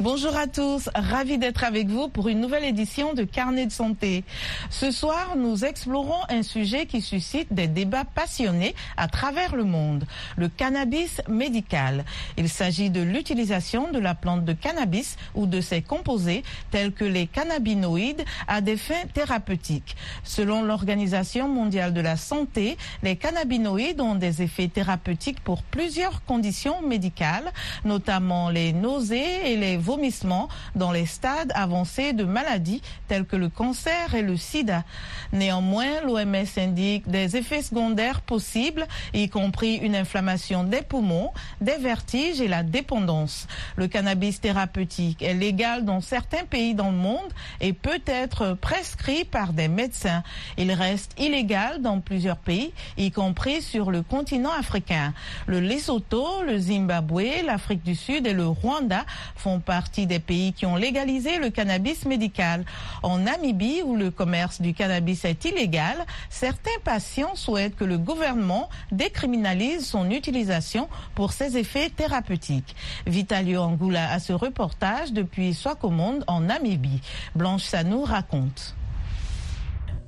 Bonjour 0.00 0.34
à 0.34 0.46
tous, 0.46 0.88
ravi 0.94 1.36
d'être 1.36 1.62
avec 1.62 1.88
vous 1.88 2.08
pour 2.08 2.28
une 2.28 2.40
nouvelle 2.40 2.64
édition 2.64 3.12
de 3.12 3.22
Carnet 3.22 3.66
de 3.66 3.70
santé. 3.70 4.24
Ce 4.70 4.90
soir, 4.90 5.34
nous 5.36 5.66
explorons 5.66 6.22
un 6.30 6.42
sujet 6.42 6.86
qui 6.86 7.02
suscite 7.02 7.52
des 7.52 7.68
débats 7.68 8.06
passionnés 8.06 8.74
à 8.96 9.08
travers 9.08 9.54
le 9.54 9.64
monde, 9.64 10.06
le 10.38 10.48
cannabis 10.48 11.20
médical. 11.28 12.06
Il 12.38 12.48
s'agit 12.48 12.88
de 12.88 13.02
l'utilisation 13.02 13.92
de 13.92 13.98
la 13.98 14.14
plante 14.14 14.46
de 14.46 14.54
cannabis 14.54 15.18
ou 15.34 15.44
de 15.44 15.60
ses 15.60 15.82
composés 15.82 16.44
tels 16.70 16.92
que 16.92 17.04
les 17.04 17.26
cannabinoïdes 17.26 18.24
à 18.48 18.62
des 18.62 18.78
fins 18.78 19.06
thérapeutiques. 19.12 19.96
Selon 20.24 20.62
l'Organisation 20.62 21.46
mondiale 21.46 21.92
de 21.92 22.00
la 22.00 22.16
santé, 22.16 22.78
les 23.02 23.16
cannabinoïdes 23.16 24.00
ont 24.00 24.14
des 24.14 24.40
effets 24.40 24.68
thérapeutiques 24.68 25.40
pour 25.40 25.62
plusieurs 25.62 26.24
conditions 26.24 26.80
médicales, 26.80 27.52
notamment 27.84 28.48
les 28.48 28.72
nausées 28.72 29.52
et 29.52 29.58
les 29.58 29.76
vomissements 29.90 30.48
dans 30.76 30.92
les 30.92 31.04
stades 31.04 31.50
avancés 31.56 32.12
de 32.12 32.22
maladies 32.22 32.80
telles 33.08 33.24
que 33.24 33.34
le 33.34 33.48
cancer 33.48 34.14
et 34.14 34.22
le 34.22 34.36
sida. 34.36 34.84
Néanmoins, 35.32 36.00
l'OMS 36.06 36.46
indique 36.58 37.08
des 37.08 37.36
effets 37.36 37.62
secondaires 37.62 38.20
possibles, 38.20 38.86
y 39.14 39.28
compris 39.28 39.74
une 39.74 39.96
inflammation 39.96 40.62
des 40.62 40.82
poumons, 40.82 41.32
des 41.60 41.78
vertiges 41.78 42.40
et 42.40 42.46
la 42.46 42.62
dépendance. 42.62 43.48
Le 43.74 43.88
cannabis 43.88 44.40
thérapeutique 44.40 45.22
est 45.22 45.34
légal 45.34 45.84
dans 45.84 46.00
certains 46.00 46.44
pays 46.44 46.74
dans 46.74 46.92
le 46.92 46.96
monde 46.96 47.32
et 47.60 47.72
peut 47.72 48.02
être 48.06 48.56
prescrit 48.60 49.24
par 49.24 49.52
des 49.52 49.66
médecins. 49.66 50.22
Il 50.56 50.70
reste 50.70 51.18
illégal 51.18 51.82
dans 51.82 51.98
plusieurs 51.98 52.36
pays, 52.36 52.72
y 52.96 53.10
compris 53.10 53.60
sur 53.60 53.90
le 53.90 54.02
continent 54.02 54.52
africain. 54.56 55.14
Le 55.48 55.58
Lesotho, 55.58 56.44
le 56.46 56.58
Zimbabwe, 56.58 57.44
l'Afrique 57.44 57.82
du 57.82 57.96
Sud 57.96 58.28
et 58.28 58.34
le 58.34 58.46
Rwanda 58.46 59.04
font 59.34 59.58
partie 59.58 59.79
partie 59.80 60.06
des 60.06 60.18
pays 60.18 60.52
qui 60.52 60.66
ont 60.66 60.76
légalisé 60.76 61.38
le 61.38 61.48
cannabis 61.48 62.04
médical. 62.04 62.66
En 63.02 63.16
Namibie, 63.16 63.80
où 63.82 63.96
le 63.96 64.10
commerce 64.10 64.60
du 64.60 64.74
cannabis 64.74 65.24
est 65.24 65.42
illégal, 65.46 65.96
certains 66.28 66.80
patients 66.84 67.34
souhaitent 67.34 67.76
que 67.76 67.84
le 67.84 67.96
gouvernement 67.96 68.68
décriminalise 68.92 69.86
son 69.86 70.10
utilisation 70.10 70.86
pour 71.14 71.32
ses 71.32 71.56
effets 71.56 71.88
thérapeutiques. 71.88 72.76
Vitalio 73.06 73.62
Angoula 73.62 74.12
a 74.12 74.18
ce 74.18 74.34
reportage 74.34 75.14
depuis 75.14 75.54
Swakopmund 75.54 76.24
en 76.26 76.40
Namibie. 76.40 77.00
Blanche 77.34 77.62
Sanou 77.62 78.02
raconte. 78.02 78.74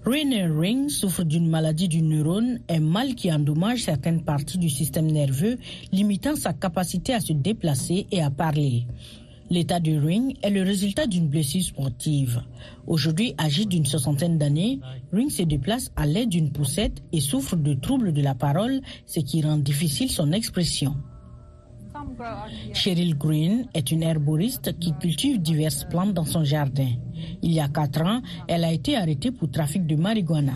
Rainer 0.04 0.48
Ring 0.48 0.90
souffre 0.90 1.22
d'une 1.22 1.48
maladie 1.48 1.88
du 1.88 2.02
neurone, 2.02 2.58
un 2.68 2.80
mal 2.80 3.14
qui 3.14 3.32
endommage 3.32 3.84
certaines 3.84 4.22
parties 4.22 4.58
du 4.58 4.68
système 4.68 5.06
nerveux, 5.06 5.58
limitant 5.92 6.34
sa 6.34 6.52
capacité 6.52 7.14
à 7.14 7.20
se 7.20 7.32
déplacer 7.32 8.06
et 8.10 8.20
à 8.20 8.28
parler. 8.28 8.84
L'état 9.52 9.80
de 9.80 9.92
Ring 9.92 10.34
est 10.42 10.48
le 10.48 10.62
résultat 10.62 11.06
d'une 11.06 11.28
blessure 11.28 11.62
sportive. 11.62 12.42
Aujourd'hui 12.86 13.34
âgé 13.38 13.66
d'une 13.66 13.84
soixantaine 13.84 14.38
d'années, 14.38 14.80
Ring 15.12 15.28
se 15.30 15.42
déplace 15.42 15.92
à 15.94 16.06
l'aide 16.06 16.30
d'une 16.30 16.50
poussette 16.50 17.02
et 17.12 17.20
souffre 17.20 17.56
de 17.56 17.74
troubles 17.74 18.14
de 18.14 18.22
la 18.22 18.34
parole, 18.34 18.80
ce 19.04 19.20
qui 19.20 19.42
rend 19.42 19.58
difficile 19.58 20.10
son 20.10 20.32
expression. 20.32 20.96
Cheryl 22.72 23.14
Green 23.18 23.66
est 23.74 23.92
une 23.92 24.02
herboriste 24.04 24.78
qui 24.78 24.94
cultive 24.94 25.38
diverses 25.42 25.84
plantes 25.84 26.14
dans 26.14 26.24
son 26.24 26.44
jardin. 26.44 26.88
Il 27.42 27.52
y 27.52 27.60
a 27.60 27.68
quatre 27.68 28.00
ans, 28.00 28.22
elle 28.48 28.64
a 28.64 28.72
été 28.72 28.96
arrêtée 28.96 29.32
pour 29.32 29.50
trafic 29.50 29.86
de 29.86 29.96
marijuana. 29.96 30.54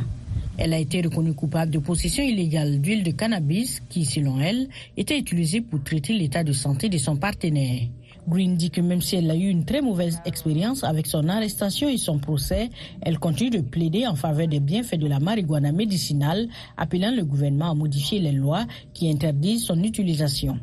Elle 0.56 0.72
a 0.72 0.78
été 0.78 1.02
reconnue 1.02 1.34
coupable 1.34 1.70
de 1.70 1.80
possession 1.80 2.24
illégale 2.24 2.80
d'huile 2.80 3.02
de 3.02 3.10
cannabis 3.10 3.82
qui, 3.90 4.06
selon 4.06 4.40
elle, 4.40 4.68
était 4.96 5.18
utilisée 5.18 5.60
pour 5.60 5.84
traiter 5.84 6.14
l'état 6.14 6.42
de 6.42 6.52
santé 6.52 6.88
de 6.88 6.96
son 6.96 7.16
partenaire. 7.16 7.82
Green 8.28 8.56
dit 8.56 8.70
que 8.70 8.80
même 8.80 9.00
si 9.00 9.16
elle 9.16 9.30
a 9.30 9.36
eu 9.36 9.48
une 9.48 9.64
très 9.64 9.80
mauvaise 9.80 10.20
expérience 10.24 10.82
avec 10.82 11.06
son 11.06 11.28
arrestation 11.28 11.88
et 11.88 11.96
son 11.96 12.18
procès, 12.18 12.70
elle 13.00 13.18
continue 13.18 13.50
de 13.50 13.60
plaider 13.60 14.06
en 14.06 14.16
faveur 14.16 14.48
des 14.48 14.60
bienfaits 14.60 14.98
de 14.98 15.06
la 15.06 15.20
marijuana 15.20 15.70
médicinale, 15.70 16.48
appelant 16.76 17.12
le 17.14 17.24
gouvernement 17.24 17.70
à 17.70 17.74
modifier 17.74 18.18
les 18.18 18.32
lois 18.32 18.66
qui 18.94 19.10
interdisent 19.10 19.64
son 19.64 19.80
utilisation. 19.82 20.58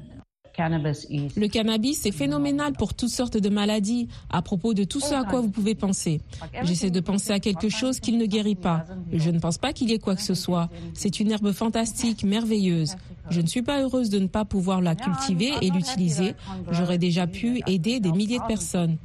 Le 0.58 1.48
cannabis 1.48 2.06
est 2.06 2.12
phénoménal 2.12 2.74
pour 2.74 2.94
toutes 2.94 3.10
sortes 3.10 3.38
de 3.38 3.50
maladies, 3.50 4.08
à 4.30 4.42
propos 4.42 4.74
de 4.74 4.84
tout 4.84 5.00
ce 5.00 5.14
à 5.14 5.24
quoi 5.24 5.42
vous 5.42 5.50
pouvez 5.50 5.76
penser. 5.76 6.22
J'essaie 6.64 6.92
de 6.92 7.00
penser 7.00 7.32
à 7.32 7.40
quelque 7.40 7.70
chose 7.70 8.00
qu'il 8.00 8.18
ne 8.18 8.26
guérit 8.26 8.56
pas. 8.56 8.86
Je 9.12 9.30
ne 9.32 9.40
pense 9.40 9.58
pas 9.58 9.74
qu'il 9.74 9.90
y 9.90 9.94
ait 9.94 10.00
quoi 10.00 10.16
que 10.16 10.22
ce 10.22 10.36
soit. 10.36 10.70
C'est 10.94 11.20
une 11.20 11.32
herbe 11.32 11.52
fantastique, 11.52 12.24
merveilleuse. 12.24 12.96
Je 13.30 13.42
ne 13.42 13.48
suis 13.48 13.62
pas 13.62 13.82
heureuse 13.82 14.10
de 14.10 14.20
ne 14.20 14.28
pas 14.28 14.46
pouvoir 14.46 14.82
la 14.82 14.96
cultiver 14.96 15.54
et 15.62 15.70
l'utiliser. 15.70 16.36
J'aurais 16.72 16.98
déjà 16.98 17.26
pu 17.26 17.62
aider 17.68 18.00
des 18.00 18.12
milliers 18.12 18.40
de 18.40 18.48
personnes. 18.48 18.98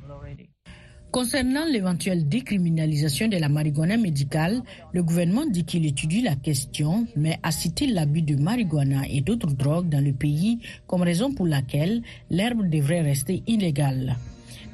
Concernant 1.10 1.64
l'éventuelle 1.64 2.28
décriminalisation 2.28 3.28
de 3.28 3.38
la 3.38 3.48
marijuana 3.48 3.96
médicale, 3.96 4.60
le 4.92 5.02
gouvernement 5.02 5.46
dit 5.46 5.64
qu'il 5.64 5.86
étudie 5.86 6.20
la 6.20 6.36
question, 6.36 7.06
mais 7.16 7.38
a 7.42 7.50
cité 7.50 7.86
l'abus 7.86 8.20
de 8.20 8.36
marijuana 8.36 9.02
et 9.08 9.22
d'autres 9.22 9.54
drogues 9.54 9.88
dans 9.88 10.04
le 10.04 10.12
pays 10.12 10.58
comme 10.86 11.00
raison 11.00 11.32
pour 11.32 11.46
laquelle 11.46 12.02
l'herbe 12.28 12.68
devrait 12.68 13.00
rester 13.00 13.42
illégale. 13.46 14.16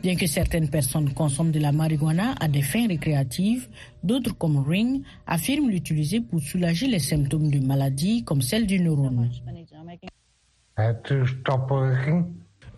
Bien 0.03 0.17
que 0.17 0.27
certaines 0.27 0.69
personnes 0.69 1.15
consomment 1.15 1.53
de 1.53 1.61
la 1.61 1.71
marijuana 1.71 2.35
à 2.41 2.49
des 2.49 2.63
fins 2.63 2.89
récréatives, 2.89 3.69
d'autres 4.03 4.37
comme 4.37 4.59
Ring 4.59 5.03
affirment 5.29 5.71
l'utiliser 5.71 6.21
pour 6.21 6.43
soulager 6.43 6.89
les 6.89 6.99
symptômes 6.99 7.51
de 7.51 7.61
maladies 7.61 8.25
comme 8.25 8.43
celle 8.43 8.67
du 8.67 8.81
neurone. 8.81 9.31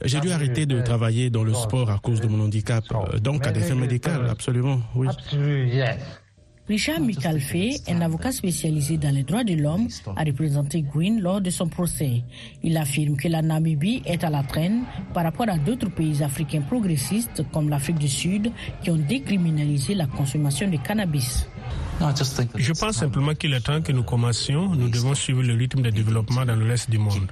J'ai 0.05 0.21
dû 0.21 0.31
arrêter 0.31 0.67
de 0.67 0.81
travailler 0.81 1.31
dans 1.31 1.45
le 1.45 1.55
sport 1.55 1.91
à 1.91 1.99
cause 1.99 2.21
de 2.21 2.27
mon 2.27 2.45
handicap, 2.45 2.85
euh, 2.93 3.19
donc 3.19 3.47
à 3.47 3.53
des 3.53 3.61
fins 3.61 3.75
médicales, 3.75 4.29
absolument, 4.29 4.81
oui. 4.95 5.09
Richard 6.69 7.01
Mikalfe, 7.01 7.81
un 7.87 8.01
avocat 8.01 8.33
spécialisé 8.33 8.99
dans 8.99 9.15
les 9.15 9.23
droits 9.23 9.45
de 9.45 9.55
l'homme, 9.55 9.87
a 10.17 10.25
représenté 10.25 10.83
Green 10.83 11.21
lors 11.21 11.41
de 11.41 11.51
son 11.51 11.69
procès. 11.69 12.25
Il 12.65 12.77
affirme 12.77 13.17
que 13.17 13.29
la 13.29 13.41
Namibie 13.41 14.03
est 14.05 14.25
à 14.25 14.31
la 14.31 14.43
traîne 14.43 14.83
par 15.15 15.23
rapport 15.23 15.49
à 15.49 15.59
d'autres 15.59 15.91
pays 15.91 16.25
africains 16.25 16.63
progressistes 16.63 17.45
comme 17.53 17.69
l'Afrique 17.69 17.99
du 17.99 18.09
Sud 18.09 18.51
qui 18.83 18.91
ont 18.91 18.97
décriminalisé 18.97 19.95
la 19.95 20.07
consommation 20.07 20.69
de 20.69 20.77
cannabis. 20.79 21.47
Je 22.57 22.73
pense 22.73 22.97
simplement 22.97 23.35
qu'il 23.35 23.55
est 23.55 23.61
temps 23.61 23.81
que 23.81 23.91
nous 23.93 24.03
commencions. 24.03 24.75
Nous 24.75 24.89
devons 24.89 25.15
suivre 25.15 25.43
le 25.43 25.55
rythme 25.55 25.81
de 25.81 25.91
développement 25.91 26.45
dans 26.45 26.55
le 26.55 26.67
reste 26.67 26.91
du 26.91 26.99
monde. 26.99 27.27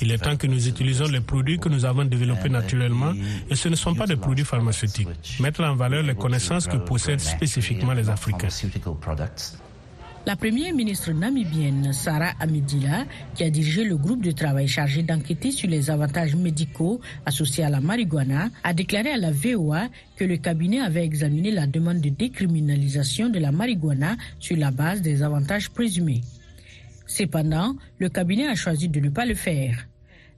Il 0.00 0.10
est 0.10 0.18
temps 0.18 0.36
que 0.36 0.46
nous 0.46 0.66
utilisions 0.66 1.06
les 1.06 1.20
produits 1.20 1.58
que 1.58 1.68
nous 1.68 1.84
avons 1.84 2.04
développés 2.04 2.48
naturellement 2.48 3.12
et 3.48 3.54
ce 3.54 3.68
ne 3.68 3.76
sont 3.76 3.94
pas 3.94 4.06
des 4.06 4.16
produits 4.16 4.44
pharmaceutiques. 4.44 5.08
Mettre 5.40 5.62
en 5.62 5.76
valeur 5.76 6.02
les 6.02 6.14
connaissances 6.14 6.66
que 6.66 6.76
possèdent 6.76 7.20
spécifiquement 7.20 7.92
les 7.92 8.08
Africains. 8.10 8.48
La 10.26 10.36
première 10.36 10.74
ministre 10.74 11.12
namibienne, 11.12 11.92
Sarah 11.94 12.32
Amidila, 12.38 13.06
qui 13.34 13.44
a 13.44 13.50
dirigé 13.50 13.84
le 13.84 13.96
groupe 13.96 14.22
de 14.22 14.30
travail 14.32 14.68
chargé 14.68 15.02
d'enquêter 15.02 15.50
sur 15.52 15.70
les 15.70 15.88
avantages 15.88 16.36
médicaux 16.36 17.00
associés 17.24 17.64
à 17.64 17.70
la 17.70 17.80
marijuana, 17.80 18.50
a 18.62 18.74
déclaré 18.74 19.10
à 19.10 19.16
la 19.16 19.30
VOA 19.30 19.88
que 20.16 20.24
le 20.24 20.36
cabinet 20.36 20.80
avait 20.80 21.04
examiné 21.04 21.50
la 21.50 21.66
demande 21.66 22.00
de 22.00 22.10
décriminalisation 22.10 23.30
de 23.30 23.38
la 23.38 23.52
marijuana 23.52 24.16
sur 24.38 24.56
la 24.58 24.70
base 24.70 25.00
des 25.00 25.22
avantages 25.22 25.70
présumés. 25.70 26.20
Cependant, 27.06 27.74
le 27.98 28.10
cabinet 28.10 28.48
a 28.48 28.54
choisi 28.54 28.90
de 28.90 29.00
ne 29.00 29.08
pas 29.08 29.24
le 29.24 29.34
faire. 29.34 29.86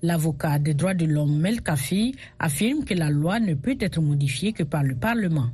L'avocat 0.02 0.60
des 0.60 0.74
droits 0.74 0.94
de 0.94 1.04
l'homme 1.04 1.36
Mel 1.36 1.62
Kafi 1.62 2.14
affirme 2.38 2.84
que 2.84 2.94
la 2.94 3.10
loi 3.10 3.40
ne 3.40 3.54
peut 3.54 3.76
être 3.80 4.00
modifiée 4.00 4.52
que 4.52 4.62
par 4.62 4.84
le 4.84 4.94
Parlement. 4.94 5.50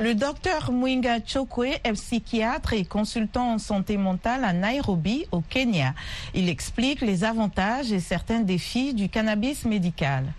Le 0.00 0.14
docteur 0.14 0.72
Mwinga 0.72 1.20
Chokwe 1.26 1.78
est 1.84 1.92
psychiatre 1.92 2.72
et 2.72 2.86
consultant 2.86 3.52
en 3.52 3.58
santé 3.58 3.98
mentale 3.98 4.44
à 4.44 4.54
Nairobi, 4.54 5.26
au 5.30 5.42
Kenya. 5.42 5.94
Il 6.34 6.48
explique 6.48 7.02
les 7.02 7.22
avantages 7.22 7.92
et 7.92 8.00
certains 8.00 8.40
défis 8.40 8.94
du 8.94 9.10
cannabis 9.10 9.66
médical. 9.66 10.32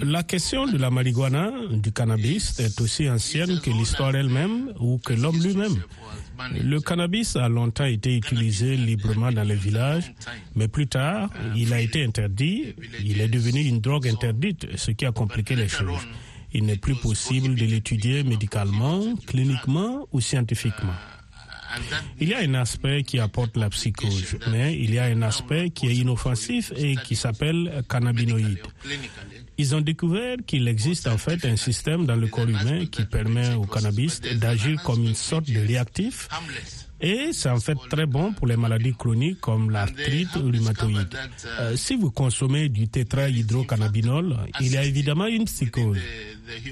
La 0.00 0.22
question 0.22 0.66
de 0.66 0.78
la 0.78 0.90
marijuana, 0.90 1.50
du 1.70 1.92
cannabis, 1.92 2.58
est 2.60 2.80
aussi 2.80 3.08
ancienne 3.08 3.60
que 3.60 3.70
l'histoire 3.70 4.14
elle-même 4.14 4.72
ou 4.78 4.98
que 4.98 5.12
l'homme 5.12 5.42
lui-même. 5.42 5.82
Le 6.62 6.80
cannabis 6.80 7.36
a 7.36 7.48
longtemps 7.48 7.84
été 7.84 8.16
utilisé 8.16 8.76
librement 8.76 9.32
dans 9.32 9.42
les 9.42 9.54
villages, 9.56 10.12
mais 10.54 10.68
plus 10.68 10.86
tard, 10.86 11.30
il 11.56 11.72
a 11.72 11.80
été 11.80 12.04
interdit. 12.04 12.74
Il 13.04 13.20
est 13.20 13.28
devenu 13.28 13.60
une 13.62 13.80
drogue 13.80 14.08
interdite, 14.08 14.66
ce 14.76 14.92
qui 14.92 15.04
a 15.04 15.12
compliqué 15.12 15.56
les 15.56 15.68
choses. 15.68 16.06
Il 16.52 16.64
n'est 16.64 16.76
plus 16.76 16.94
possible 16.94 17.54
de 17.54 17.64
l'étudier 17.64 18.22
médicalement, 18.24 19.16
cliniquement 19.26 20.06
ou 20.12 20.20
scientifiquement. 20.20 20.94
Il 22.20 22.28
y 22.28 22.34
a 22.34 22.40
un 22.40 22.54
aspect 22.54 23.02
qui 23.02 23.18
apporte 23.18 23.56
la 23.56 23.70
psychose, 23.70 24.36
mais 24.50 24.78
il 24.78 24.92
y 24.92 24.98
a 24.98 25.04
un 25.04 25.22
aspect 25.22 25.70
qui 25.70 25.86
est 25.86 25.96
inoffensif 25.96 26.70
et 26.76 26.96
qui 26.96 27.16
s'appelle 27.16 27.82
cannabinoïde. 27.88 28.58
Ils 29.58 29.74
ont 29.74 29.80
découvert 29.80 30.36
qu'il 30.46 30.66
existe 30.66 31.06
en 31.06 31.18
fait 31.18 31.44
un 31.44 31.56
système 31.56 32.06
dans 32.06 32.16
le 32.16 32.26
corps 32.26 32.48
humain 32.48 32.86
qui 32.86 33.04
permet 33.04 33.54
au 33.54 33.62
cannabis 33.64 34.20
d'agir 34.20 34.82
comme 34.82 35.04
une 35.04 35.14
sorte 35.14 35.50
de 35.50 35.60
réactif 35.60 36.28
et 37.02 37.30
c'est 37.32 37.50
en 37.50 37.58
fait 37.60 37.76
très 37.90 38.06
bon 38.06 38.32
pour 38.32 38.46
les 38.46 38.56
maladies 38.56 38.94
chroniques 38.94 39.40
comme 39.40 39.70
l'arthrite 39.70 40.30
rhumatoïde. 40.36 41.08
Euh, 41.60 41.76
si 41.76 41.96
vous 41.96 42.10
consommez 42.10 42.68
du 42.68 42.88
tétrahydrocannabinol, 42.88 44.36
il 44.60 44.72
y 44.72 44.76
a 44.76 44.84
évidemment 44.84 45.26
une 45.26 45.44
psychose. 45.44 45.98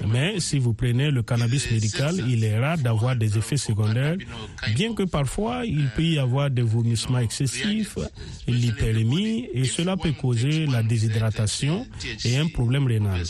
Mais 0.07 0.39
si 0.39 0.59
vous 0.59 0.73
prenez 0.73 1.11
le 1.11 1.23
cannabis 1.23 1.69
médical, 1.71 2.15
il 2.27 2.43
est 2.43 2.59
rare 2.59 2.77
d'avoir 2.77 3.15
des 3.15 3.37
effets 3.37 3.57
secondaires, 3.57 4.15
bien 4.75 4.93
que 4.93 5.03
parfois 5.03 5.65
il 5.65 5.89
peut 5.95 6.03
y 6.03 6.19
avoir 6.19 6.49
des 6.49 6.61
vomissements 6.61 7.19
excessifs, 7.19 7.97
l'hyperémie, 8.47 9.47
et 9.53 9.65
cela 9.65 9.97
peut 9.97 10.11
causer 10.13 10.65
la 10.67 10.83
déshydratation 10.83 11.85
et 12.25 12.37
un 12.37 12.47
problème 12.47 12.85
rénal. 12.87 13.21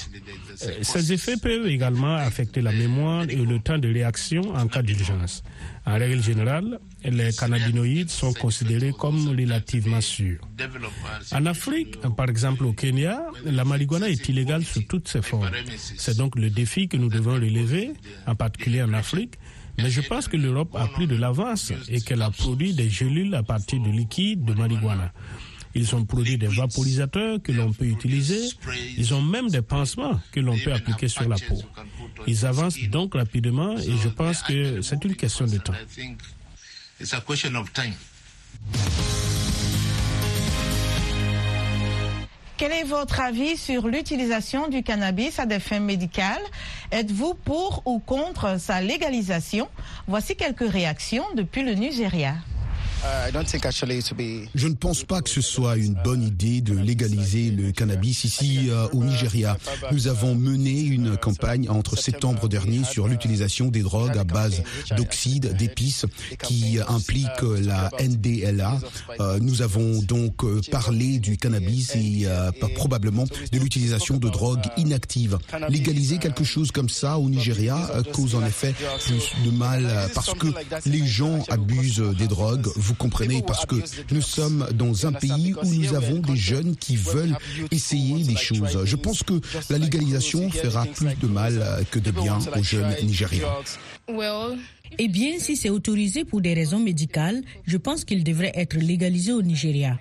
Euh, 0.64 0.68
ces 0.82 1.14
effets 1.14 1.38
peuvent 1.38 1.68
également 1.68 2.16
affecter 2.16 2.62
la 2.62 2.72
mémoire 2.72 3.24
et 3.30 3.36
le 3.36 3.60
temps 3.60 3.78
de 3.78 3.88
réaction 3.88 4.54
en 4.56 4.68
cas 4.68 4.82
d'urgence. 4.82 5.44
En 5.86 5.98
règle 5.98 6.22
générale, 6.22 6.80
les 7.04 7.32
cannabinoïdes 7.34 8.10
sont 8.10 8.34
considérés 8.34 8.94
comme 8.98 9.30
relativement 9.30 10.02
sûrs. 10.02 10.40
En 11.32 11.46
Afrique, 11.46 12.00
par 12.16 12.30
exemple 12.30 12.64
au 12.66 12.74
Kenya, 12.74 13.22
la 13.46 13.64
marijuana 13.66 14.10
est 14.10 14.28
illégale 14.30 14.64
sous 14.64 14.82
toutes 14.84 15.08
ses 15.08 15.22
formes. 15.22 15.50
C'est 15.98 16.18
donc 16.18 16.36
le 16.36 16.50
défi 16.50 16.88
que 16.88 16.98
nous 16.98 17.10
devons 17.10 17.34
relever, 17.34 17.92
en 18.28 18.36
particulier 18.36 18.84
en 18.84 18.94
Afrique. 18.94 19.36
Mais 19.78 19.90
je 19.90 20.02
pense 20.02 20.28
que 20.28 20.38
l'Europe 20.38 20.76
a 20.76 20.86
pris 20.88 21.08
de 21.08 21.16
l'avance 21.16 21.72
et 21.90 22.02
qu'elle 22.02 22.22
a 22.22 22.30
produit 22.30 22.74
des 22.74 22.90
gélules 22.90 23.34
à 23.36 23.42
partir 23.44 23.80
de 23.82 23.90
liquide 23.90 24.44
de 24.44 24.54
marijuana. 24.54 25.12
Ils 25.74 25.96
ont 25.96 26.04
produit 26.04 26.38
des 26.38 26.48
vaporisateurs 26.48 27.42
que 27.42 27.54
l'on 27.54 27.72
peut 27.72 27.86
utiliser. 27.86 28.50
Ils 28.98 29.14
ont 29.14 29.22
même 29.22 29.50
des 29.50 29.62
pansements 29.62 30.20
que 30.34 30.42
l'on 30.42 30.58
peut 30.58 30.74
appliquer 30.74 31.08
sur 31.08 31.28
la 31.28 31.38
peau. 31.38 31.62
Ils 32.28 32.46
avancent 32.46 32.78
donc 32.90 33.14
rapidement 33.16 33.78
et 33.78 33.98
je 34.04 34.10
pense 34.10 34.44
que 34.44 34.82
c'est 34.82 35.04
une 35.06 35.16
question 35.16 35.46
de 35.46 35.58
temps. 35.58 35.74
Quel 42.58 42.74
est 42.74 42.84
votre 42.84 43.20
avis 43.20 43.58
sur 43.58 43.88
l'utilisation 43.88 44.68
du 44.68 44.84
cannabis 44.84 45.40
à 45.40 45.48
des 45.48 45.60
fins 45.60 45.80
médicales? 45.80 46.44
Êtes-vous 46.92 47.34
pour 47.34 47.82
ou 47.86 47.98
contre 47.98 48.60
sa 48.60 48.82
légalisation? 48.82 49.68
Voici 50.08 50.36
quelques 50.36 50.70
réactions 50.70 51.26
depuis 51.36 51.64
le 51.64 51.74
Nigeria. 51.74 52.36
Je 54.56 54.68
ne 54.68 54.74
pense 54.76 55.04
pas 55.04 55.22
que 55.22 55.30
ce 55.30 55.42
soit 55.42 55.76
une 55.78 55.96
bonne 56.04 56.24
idée 56.24 56.62
de 56.62 56.74
légaliser 56.78 57.50
le 57.50 57.72
cannabis 57.72 58.26
ici 58.26 58.68
euh, 58.70 58.88
au 58.94 59.04
Nigeria. 59.04 59.58
Nous 59.92 60.08
avons 60.08 60.36
mené 60.36 60.82
une 60.82 61.18
campagne 61.18 61.70
entre 61.70 61.98
septembre 61.98 62.48
dernier 62.48 62.84
sur 62.84 63.08
l'utilisation 63.08 63.70
des 63.70 63.82
drogues 63.82 64.18
à 64.18 64.24
base 64.24 64.62
d'oxyde 64.98 65.56
d'épices 65.58 66.06
qui 66.44 66.78
implique 66.88 67.28
la 67.42 67.90
NDLA. 68.00 68.80
Euh, 69.20 69.40
nous 69.42 69.62
avons 69.62 70.02
donc 70.04 70.44
parlé 70.70 71.20
du 71.20 71.38
cannabis 71.38 71.96
et 71.96 72.28
probablement 72.76 73.26
de 73.52 73.58
l'utilisation 73.60 74.18
de 74.18 74.30
drogues 74.30 74.66
inactives. 74.78 75.38
Légaliser 75.70 76.18
quelque 76.20 76.44
chose 76.44 76.72
comme 76.72 76.90
ça 76.90 77.18
au 77.18 77.30
Nigeria 77.30 77.78
cause 78.14 78.36
en 78.36 78.46
effet 78.46 78.74
plus 79.06 79.32
de 79.46 79.52
mal 79.52 79.88
parce 80.14 80.34
que 80.34 80.48
les 80.86 81.06
gens 81.06 81.44
abusent 81.50 82.04
des 82.18 82.28
drogues 82.28 82.68
vous 82.92 82.98
comprenez, 82.98 83.42
parce 83.42 83.66
que 83.66 83.76
nous 84.14 84.22
sommes 84.22 84.68
dans 84.76 85.08
un 85.08 85.14
pays 85.14 85.54
où 85.54 85.66
nous 85.66 85.94
avons 85.96 86.20
des 86.20 86.36
jeunes 86.36 86.76
qui 86.76 86.98
veulent 86.98 87.38
essayer 87.72 88.24
des 88.24 88.36
choses. 88.36 88.84
Je 88.84 88.96
pense 88.98 89.24
que 89.24 89.40
la 89.70 89.78
légalisation 89.78 90.50
fera 90.50 90.86
plus 90.86 91.16
de 91.22 91.28
mal 91.28 91.86
que 91.90 92.00
de 92.00 92.12
bien 92.12 92.38
aux 92.58 92.64
jeunes 92.64 92.94
Nigériens. 93.04 93.48
Eh 95.00 95.08
bien, 95.08 95.40
si 95.40 95.56
c'est 95.56 95.70
autorisé 95.70 96.26
pour 96.26 96.42
des 96.42 96.54
raisons 96.54 96.80
médicales, 96.80 97.42
je 97.66 97.78
pense 97.78 98.04
qu'il 98.04 98.26
devrait 98.26 98.52
être 98.56 98.76
légalisé 98.78 99.32
au 99.32 99.42
Nigeria. 99.42 99.98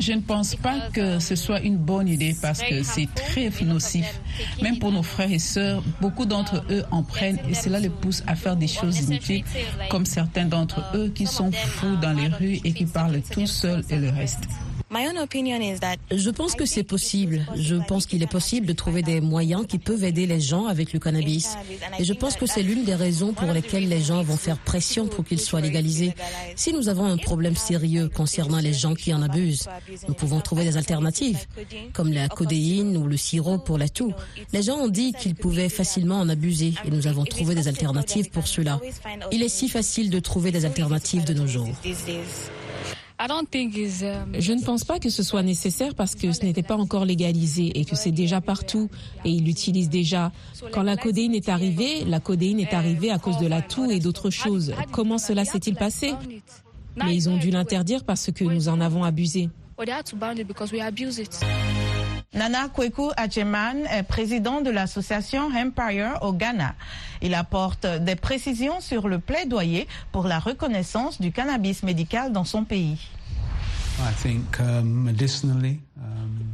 Je 0.00 0.12
ne 0.12 0.20
pense 0.20 0.56
pas 0.56 0.88
que 0.92 1.18
ce 1.18 1.36
soit 1.36 1.60
une 1.60 1.76
bonne 1.76 2.08
idée 2.08 2.34
parce 2.40 2.62
que 2.62 2.82
c'est 2.82 3.08
très 3.14 3.50
nocif. 3.64 4.20
Même 4.62 4.78
pour 4.78 4.92
nos 4.92 5.02
frères 5.02 5.30
et 5.30 5.38
sœurs, 5.38 5.82
beaucoup 6.00 6.26
d'entre 6.26 6.64
eux 6.70 6.84
en 6.90 7.02
prennent 7.02 7.38
et 7.48 7.54
cela 7.54 7.78
les 7.78 7.90
pousse 7.90 8.22
à 8.26 8.34
faire 8.34 8.56
des 8.56 8.66
choses 8.68 9.00
inutiles, 9.00 9.44
comme 9.90 10.06
certains 10.06 10.46
d'entre 10.46 10.82
eux 10.94 11.10
qui 11.14 11.26
sont 11.26 11.52
fous 11.52 11.96
dans 11.96 12.12
les 12.12 12.28
rues 12.28 12.60
et 12.64 12.72
qui 12.72 12.86
parlent 12.86 13.20
tout 13.30 13.46
seuls 13.46 13.84
et 13.90 13.96
le 13.96 14.10
reste. 14.10 14.44
Je 16.10 16.30
pense 16.30 16.54
que 16.54 16.66
c'est 16.66 16.82
possible. 16.82 17.46
Je 17.56 17.76
pense 17.76 18.06
qu'il 18.06 18.22
est 18.22 18.30
possible 18.30 18.66
de 18.66 18.72
trouver 18.72 19.02
des 19.02 19.20
moyens 19.20 19.66
qui 19.66 19.78
peuvent 19.78 20.04
aider 20.04 20.26
les 20.26 20.40
gens 20.40 20.66
avec 20.66 20.92
le 20.92 20.98
cannabis. 20.98 21.56
Et 21.98 22.04
je 22.04 22.12
pense 22.12 22.36
que 22.36 22.46
c'est 22.46 22.62
l'une 22.62 22.84
des 22.84 22.94
raisons 22.94 23.32
pour 23.32 23.50
lesquelles 23.52 23.88
les 23.88 24.00
gens 24.00 24.22
vont 24.22 24.36
faire 24.36 24.58
pression 24.58 25.06
pour 25.06 25.24
qu'il 25.24 25.40
soit 25.40 25.60
légalisé. 25.60 26.14
Si 26.56 26.72
nous 26.72 26.88
avons 26.88 27.06
un 27.06 27.16
problème 27.16 27.56
sérieux 27.56 28.08
concernant 28.08 28.58
les 28.58 28.72
gens 28.72 28.94
qui 28.94 29.12
en 29.12 29.22
abusent, 29.22 29.68
nous 30.08 30.14
pouvons 30.14 30.40
trouver 30.40 30.64
des 30.64 30.76
alternatives, 30.76 31.38
comme 31.92 32.12
la 32.12 32.28
codéine 32.28 32.96
ou 32.96 33.06
le 33.06 33.16
sirop 33.16 33.58
pour 33.58 33.78
la 33.78 33.88
toux. 33.88 34.12
Les 34.52 34.62
gens 34.62 34.76
ont 34.76 34.88
dit 34.88 35.12
qu'ils 35.12 35.34
pouvaient 35.34 35.68
facilement 35.68 36.20
en 36.20 36.28
abuser 36.28 36.74
et 36.84 36.90
nous 36.90 37.06
avons 37.06 37.24
trouvé 37.24 37.54
des 37.54 37.68
alternatives 37.68 38.30
pour 38.30 38.46
cela. 38.46 38.80
Il 39.32 39.42
est 39.42 39.48
si 39.48 39.68
facile 39.68 40.10
de 40.10 40.20
trouver 40.20 40.52
des 40.52 40.64
alternatives 40.64 41.24
de 41.24 41.34
nos 41.34 41.46
jours. 41.46 41.70
Je 44.38 44.52
ne 44.52 44.62
pense 44.62 44.84
pas 44.84 44.98
que 44.98 45.08
ce 45.08 45.22
soit 45.22 45.42
nécessaire 45.42 45.94
parce 45.94 46.14
que 46.14 46.32
ce 46.32 46.44
n'était 46.44 46.62
pas 46.64 46.76
encore 46.76 47.04
légalisé 47.04 47.78
et 47.78 47.84
que 47.84 47.94
c'est 47.94 48.10
déjà 48.10 48.40
partout 48.40 48.90
et 49.24 49.30
ils 49.30 49.44
l'utilisent 49.44 49.88
déjà. 49.88 50.32
Quand 50.72 50.82
la 50.82 50.96
codéine 50.96 51.34
est 51.34 51.48
arrivée, 51.48 52.04
la 52.04 52.20
codéine 52.20 52.58
est 52.60 52.74
arrivée 52.74 53.10
à 53.10 53.18
cause 53.18 53.38
de 53.38 53.46
la 53.46 53.62
toux 53.62 53.90
et 53.90 54.00
d'autres 54.00 54.30
choses. 54.30 54.74
Comment 54.90 55.18
cela 55.18 55.44
s'est-il 55.44 55.76
passé? 55.76 56.14
Mais 56.96 57.14
ils 57.14 57.28
ont 57.28 57.36
dû 57.36 57.50
l'interdire 57.50 58.04
parce 58.04 58.30
que 58.32 58.44
nous 58.44 58.68
en 58.68 58.80
avons 58.80 59.04
abusé. 59.04 59.48
Nana 62.34 62.68
Kweku 62.68 63.12
Acheman 63.16 63.86
est 63.86 64.02
président 64.02 64.60
de 64.60 64.70
l'association 64.70 65.50
Empire 65.54 66.18
au 66.22 66.32
Ghana. 66.32 66.74
Il 67.22 67.32
apporte 67.32 67.86
des 67.86 68.16
précisions 68.16 68.80
sur 68.80 69.06
le 69.06 69.20
plaidoyer 69.20 69.86
pour 70.10 70.26
la 70.26 70.40
reconnaissance 70.40 71.20
du 71.20 71.30
cannabis 71.30 71.84
médical 71.84 72.32
dans 72.32 72.44
son 72.44 72.64
pays. 72.64 72.98
Um, 74.58 75.08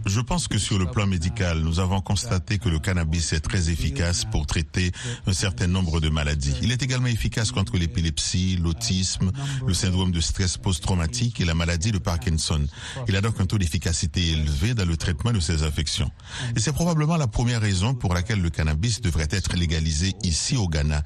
je 0.07 0.21
pense 0.21 0.49
que 0.49 0.59
sur 0.59 0.79
le 0.79 0.87
plan 0.87 1.07
médical, 1.07 1.61
nous 1.61 1.81
avons 1.81 2.01
constaté 2.01 2.59
que 2.59 2.69
le 2.69 2.79
cannabis 2.79 3.33
est 3.33 3.41
très 3.41 3.71
efficace 3.71 4.25
pour 4.25 4.47
traiter 4.47 4.93
un 5.27 5.33
certain 5.33 5.67
nombre 5.67 6.01
de 6.01 6.09
maladies. 6.09 6.55
Il 6.63 6.73
est 6.73 6.83
également 6.83 7.09
efficace 7.09 7.53
contre 7.53 7.77
l'épilepsie, 7.77 8.59
l'autisme, 8.63 9.33
le 9.67 9.75
syndrome 9.75 10.11
de 10.11 10.21
stress 10.21 10.57
post-traumatique 10.57 11.41
et 11.41 11.45
la 11.45 11.55
maladie 11.55 11.93
de 11.93 11.99
Parkinson. 11.99 12.65
Il 13.09 13.17
a 13.17 13.21
donc 13.21 13.41
un 13.41 13.47
taux 13.47 13.59
d'efficacité 13.59 14.31
élevé 14.31 14.75
dans 14.75 14.87
le 14.87 14.97
traitement 14.97 15.33
de 15.33 15.41
ces 15.41 15.63
infections. 15.63 16.11
Et 16.57 16.61
c'est 16.61 16.73
probablement 16.73 17.17
la 17.17 17.27
première 17.27 17.61
raison 17.61 17.95
pour 17.95 18.15
laquelle 18.15 18.41
le 18.41 18.51
cannabis 18.51 19.01
devrait 19.01 19.29
être 19.31 19.57
légalisé 19.57 20.15
ici 20.23 20.57
au 20.57 20.69
Ghana. 20.69 21.03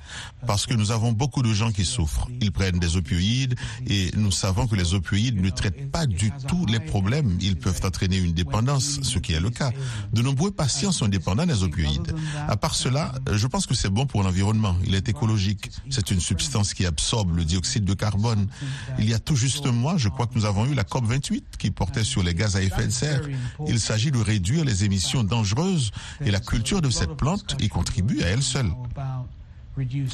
Parce 0.46 0.66
que 0.66 0.74
nous 0.74 0.90
avons 0.90 1.12
beaucoup 1.12 1.42
de 1.42 1.52
gens 1.52 1.72
qui 1.72 1.84
souffrent. 1.84 2.28
Ils 2.40 2.52
prennent 2.52 2.78
des 2.78 2.96
opioïdes 2.96 3.54
et 3.86 4.10
nous 4.16 4.30
savons 4.30 4.66
que 4.66 4.76
les 4.76 4.94
opioïdes 4.94 5.40
ne 5.40 5.50
traitent 5.50 5.90
pas 5.90 6.06
du 6.06 6.30
tout 6.48 6.66
les 6.66 6.80
problèmes. 6.80 7.36
Ils 7.40 7.56
peuvent 7.56 7.80
entraîner 7.84 8.18
une 8.18 8.32
dépendance, 8.32 8.83
ce 9.02 9.18
qui 9.18 9.32
est 9.32 9.40
le 9.40 9.50
cas. 9.50 9.72
De 10.12 10.22
nombreux 10.22 10.50
patients 10.50 10.92
sont 10.92 11.08
dépendants 11.08 11.46
des 11.46 11.62
opioïdes. 11.62 12.14
À 12.48 12.56
part 12.56 12.74
cela, 12.74 13.12
je 13.32 13.46
pense 13.46 13.66
que 13.66 13.74
c'est 13.74 13.90
bon 13.90 14.06
pour 14.06 14.22
l'environnement. 14.22 14.76
Il 14.86 14.94
est 14.94 15.08
écologique. 15.08 15.70
C'est 15.90 16.10
une 16.10 16.20
substance 16.20 16.74
qui 16.74 16.86
absorbe 16.86 17.36
le 17.36 17.44
dioxyde 17.44 17.84
de 17.84 17.94
carbone. 17.94 18.46
Il 18.98 19.08
y 19.08 19.14
a 19.14 19.18
tout 19.18 19.36
juste 19.36 19.66
un 19.66 19.72
mois, 19.72 19.96
je 19.96 20.08
crois 20.08 20.26
que 20.26 20.34
nous 20.34 20.44
avons 20.44 20.66
eu 20.66 20.74
la 20.74 20.84
COP 20.84 21.04
28 21.04 21.44
qui 21.58 21.70
portait 21.70 22.04
sur 22.04 22.22
les 22.22 22.34
gaz 22.34 22.56
à 22.56 22.62
effet 22.62 22.86
de 22.86 22.92
serre. 22.92 23.22
Il 23.66 23.80
s'agit 23.80 24.10
de 24.10 24.18
réduire 24.18 24.64
les 24.64 24.84
émissions 24.84 25.24
dangereuses 25.24 25.90
et 26.20 26.30
la 26.30 26.40
culture 26.40 26.80
de 26.80 26.90
cette 26.90 27.16
plante 27.16 27.56
y 27.60 27.68
contribue 27.68 28.22
à 28.22 28.28
elle 28.28 28.42
seule. 28.42 28.70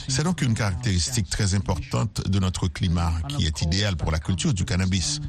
C'est 0.08 0.24
donc 0.24 0.40
une 0.42 0.54
caractéristique 0.54 1.28
très 1.28 1.54
importante 1.54 2.28
de 2.28 2.38
notre 2.38 2.68
climat 2.68 3.12
qui 3.28 3.46
est 3.46 3.62
idéal 3.62 3.96
pour 3.96 4.10
la 4.10 4.18
culture 4.18 4.54
du 4.54 4.64
cannabis. 4.64 5.20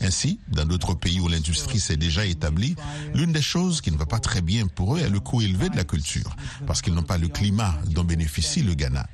Ainsi, 0.00 0.38
dans 0.48 0.64
d'autres 0.64 0.94
pays 0.94 1.20
où 1.20 1.28
l'industrie 1.28 1.80
s'est 1.80 1.96
déjà 1.96 2.24
établie, 2.24 2.76
l'une 3.14 3.32
des 3.32 3.42
choses 3.42 3.80
qui 3.80 3.90
ne 3.90 3.96
va 3.96 4.06
pas 4.06 4.20
très 4.20 4.42
bien 4.42 4.68
pour 4.68 4.96
eux 4.96 5.00
est 5.00 5.10
le 5.10 5.20
coût 5.20 5.42
élevé 5.42 5.68
de 5.68 5.76
la 5.76 5.84
culture, 5.84 6.36
parce 6.66 6.82
qu'ils 6.82 6.94
n'ont 6.94 7.02
pas 7.02 7.18
le 7.18 7.28
climat 7.28 7.74
dont 7.88 8.04
bénéficie 8.04 8.62
le 8.62 8.74
Ghana. 8.74 9.06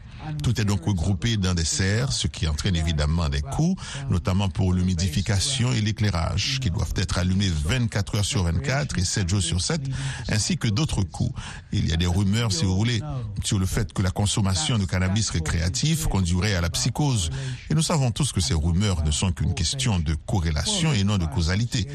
Tout 0.43 0.61
est 0.61 0.65
donc 0.65 0.85
regroupé 0.85 1.37
dans 1.37 1.55
des 1.55 1.65
serres, 1.65 2.13
ce 2.13 2.27
qui 2.27 2.47
entraîne 2.47 2.77
évidemment 2.77 3.29
des 3.29 3.43
coûts, 3.43 3.77
notamment 4.11 4.49
pour 4.49 4.73
l'humidification 4.73 5.73
et 5.73 5.81
l'éclairage, 5.81 6.61
qui 6.61 6.71
doivent 6.71 6.95
être 6.97 7.19
allumés 7.19 7.49
24 7.49 8.17
heures 8.17 8.25
sur 8.25 8.45
24 8.45 8.99
et 8.99 9.05
7 9.05 9.29
jours 9.29 9.43
sur 9.43 9.61
7, 9.61 9.81
ainsi 10.29 10.57
que 10.57 10.69
d'autres 10.69 11.03
coûts. 11.03 11.33
Il 11.73 11.89
y 11.89 11.93
a 11.93 11.97
des 11.97 12.07
rumeurs, 12.07 12.53
si 12.53 12.65
vous 12.65 12.77
voulez, 12.77 13.01
sur 13.45 13.59
le 13.59 13.67
fait 13.67 13.93
que 13.93 14.03
la 14.03 14.11
consommation 14.11 14.79
de 14.79 14.85
cannabis 14.85 15.31
récréatif 15.31 16.07
conduirait 16.07 16.55
à 16.55 16.61
la 16.61 16.71
psychose. 16.71 17.31
Et 17.71 17.75
nous 17.75 17.83
savons 17.83 18.11
tous 18.11 18.33
que 18.33 18.41
ces 18.41 18.55
rumeurs 18.55 19.05
ne 19.05 19.11
sont 19.11 19.33
qu'une 19.33 19.55
question 19.55 19.99
de 19.99 20.15
corrélation 20.15 20.93
et 20.93 21.05
non 21.05 21.19
de 21.19 21.27
causalité. 21.27 21.87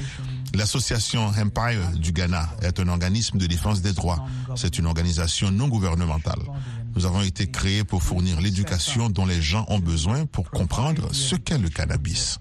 L'association 0.53 1.27
Empire 1.27 1.91
du 1.95 2.11
Ghana 2.11 2.49
est 2.61 2.79
un 2.79 2.87
organisme 2.89 3.37
de 3.37 3.47
défense 3.47 3.81
des 3.81 3.93
droits. 3.93 4.25
C'est 4.55 4.77
une 4.77 4.85
organisation 4.85 5.49
non 5.51 5.67
gouvernementale. 5.67 6.41
Nous 6.95 7.05
avons 7.05 7.21
été 7.21 7.47
créés 7.47 7.83
pour 7.83 8.03
fournir 8.03 8.41
l'éducation 8.41 9.09
dont 9.09 9.25
les 9.25 9.41
gens 9.41 9.65
ont 9.69 9.79
besoin 9.79 10.25
pour 10.25 10.49
comprendre 10.51 11.13
ce 11.13 11.35
qu'est 11.35 11.57
le 11.57 11.69
cannabis. 11.69 12.39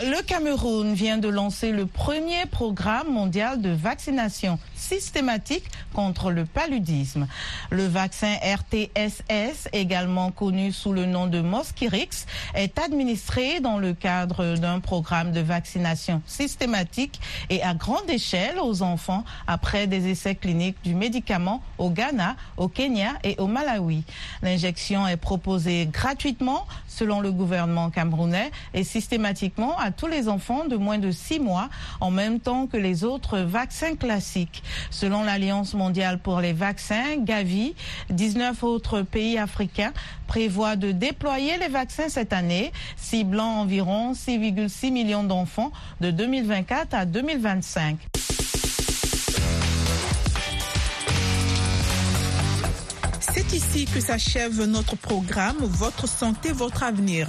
Le 0.00 0.22
Cameroun 0.22 0.94
vient 0.94 1.18
de 1.18 1.28
lancer 1.28 1.72
le 1.72 1.84
premier 1.84 2.46
programme 2.46 3.12
mondial 3.12 3.60
de 3.60 3.70
vaccination 3.70 4.60
systématique 4.76 5.64
contre 5.92 6.30
le 6.30 6.44
paludisme. 6.44 7.26
Le 7.70 7.84
vaccin 7.84 8.36
RTSS, 8.36 9.68
également 9.72 10.30
connu 10.30 10.70
sous 10.70 10.92
le 10.92 11.04
nom 11.04 11.26
de 11.26 11.40
Mosquirix, 11.40 12.26
est 12.54 12.78
administré 12.78 13.58
dans 13.58 13.78
le 13.78 13.92
cadre 13.92 14.54
d'un 14.54 14.78
programme 14.78 15.32
de 15.32 15.40
vaccination 15.40 16.22
systématique 16.26 17.20
et 17.50 17.60
à 17.64 17.74
grande 17.74 18.08
échelle 18.08 18.60
aux 18.60 18.82
enfants 18.82 19.24
après 19.48 19.88
des 19.88 20.06
essais 20.06 20.36
cliniques 20.36 20.78
du 20.84 20.94
médicament 20.94 21.60
au 21.76 21.90
Ghana, 21.90 22.36
au 22.56 22.68
Kenya 22.68 23.14
et 23.24 23.34
au 23.38 23.48
Malawi. 23.48 24.04
L'injection 24.42 25.08
est 25.08 25.16
proposée 25.16 25.88
gratuitement 25.92 26.68
selon 26.86 27.20
le 27.20 27.32
gouvernement 27.32 27.90
camerounais 27.90 28.52
et 28.74 28.84
systématiquement 28.84 29.76
à 29.78 29.87
tous 29.90 30.06
les 30.06 30.28
enfants 30.28 30.66
de 30.66 30.76
moins 30.76 30.98
de 30.98 31.10
six 31.10 31.40
mois 31.40 31.68
en 32.00 32.10
même 32.10 32.40
temps 32.40 32.66
que 32.66 32.76
les 32.76 33.04
autres 33.04 33.38
vaccins 33.38 33.96
classiques. 33.96 34.62
Selon 34.90 35.22
l'Alliance 35.22 35.74
mondiale 35.74 36.18
pour 36.18 36.40
les 36.40 36.52
vaccins, 36.52 37.16
Gavi, 37.18 37.74
19 38.10 38.62
autres 38.64 39.02
pays 39.02 39.38
africains 39.38 39.92
prévoient 40.26 40.76
de 40.76 40.92
déployer 40.92 41.56
les 41.58 41.68
vaccins 41.68 42.08
cette 42.08 42.32
année, 42.32 42.72
ciblant 42.96 43.60
environ 43.60 44.12
6,6 44.12 44.92
millions 44.92 45.24
d'enfants 45.24 45.72
de 46.00 46.10
2024 46.10 46.94
à 46.94 47.04
2025. 47.04 47.98
C'est 53.20 53.52
ici 53.52 53.86
que 53.86 54.00
s'achève 54.00 54.64
notre 54.64 54.96
programme 54.96 55.58
Votre 55.58 56.08
santé, 56.08 56.52
votre 56.52 56.82
avenir. 56.82 57.28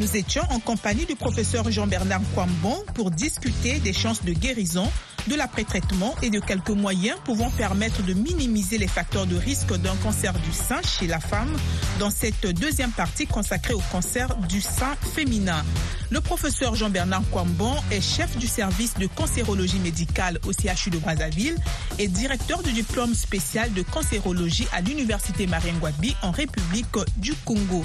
Nous 0.00 0.16
étions 0.16 0.42
en 0.48 0.60
compagnie 0.60 1.04
du 1.04 1.14
professeur 1.14 1.70
Jean-Bernard 1.70 2.22
Kwambon 2.32 2.82
pour 2.94 3.10
discuter 3.10 3.80
des 3.80 3.92
chances 3.92 4.24
de 4.24 4.32
guérison 4.32 4.90
de 5.28 5.34
l'après-traitement 5.34 6.14
et 6.22 6.30
de 6.30 6.40
quelques 6.40 6.70
moyens 6.70 7.16
pouvant 7.24 7.50
permettre 7.50 8.02
de 8.02 8.12
minimiser 8.14 8.78
les 8.78 8.88
facteurs 8.88 9.26
de 9.26 9.36
risque 9.36 9.74
d'un 9.76 9.94
cancer 9.96 10.32
du 10.32 10.52
sein 10.52 10.80
chez 10.82 11.06
la 11.06 11.20
femme 11.20 11.54
dans 11.98 12.10
cette 12.10 12.46
deuxième 12.46 12.90
partie 12.90 13.26
consacrée 13.26 13.74
au 13.74 13.82
cancer 13.92 14.34
du 14.48 14.60
sein 14.60 14.94
féminin. 15.14 15.64
Le 16.10 16.20
professeur 16.20 16.74
Jean-Bernard 16.74 17.22
Kwambon 17.30 17.76
est 17.92 18.00
chef 18.00 18.36
du 18.36 18.46
service 18.46 18.94
de 18.94 19.06
cancérologie 19.06 19.78
médicale 19.78 20.40
au 20.44 20.52
CHU 20.52 20.90
de 20.90 20.98
Brazzaville 20.98 21.56
et 21.98 22.08
directeur 22.08 22.62
du 22.62 22.72
diplôme 22.72 23.14
spécial 23.14 23.72
de 23.72 23.82
cancérologie 23.82 24.66
à 24.72 24.80
l'université 24.80 25.46
Mariengwabi 25.46 26.16
en 26.22 26.32
République 26.32 26.86
du 27.16 27.32
Congo. 27.44 27.84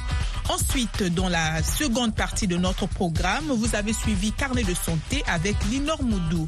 Ensuite, 0.49 1.03
dans 1.03 1.29
la 1.29 1.61
seconde 1.61 2.15
partie 2.15 2.47
de 2.47 2.57
notre 2.57 2.87
programme, 2.87 3.45
vous 3.47 3.75
avez 3.75 3.93
suivi 3.93 4.31
Carnet 4.31 4.63
de 4.63 4.73
santé 4.73 5.23
avec 5.27 5.55
Linor 5.71 6.01
Moudou. 6.03 6.47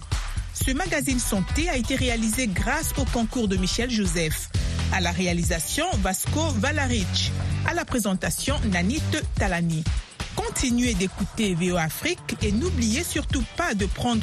Ce 0.65 0.71
magazine 0.71 1.19
santé 1.19 1.69
a 1.69 1.77
été 1.77 1.95
réalisé 1.95 2.47
grâce 2.47 2.91
au 2.97 3.05
concours 3.05 3.47
de 3.47 3.57
Michel 3.57 3.91
Joseph. 3.91 4.49
À 4.91 4.99
la 5.01 5.11
réalisation, 5.11 5.85
Vasco 6.01 6.41
Valarich. 6.57 7.31
À 7.67 7.73
la 7.75 7.85
présentation, 7.85 8.55
Nanit 8.71 9.01
Talani. 9.35 9.83
Continuez 10.35 10.95
d'écouter 10.95 11.53
VO 11.53 11.77
Afrique 11.77 12.35
et 12.41 12.51
n'oubliez 12.51 13.03
surtout 13.03 13.43
pas 13.55 13.75
de 13.75 13.85
prendre 13.85 14.15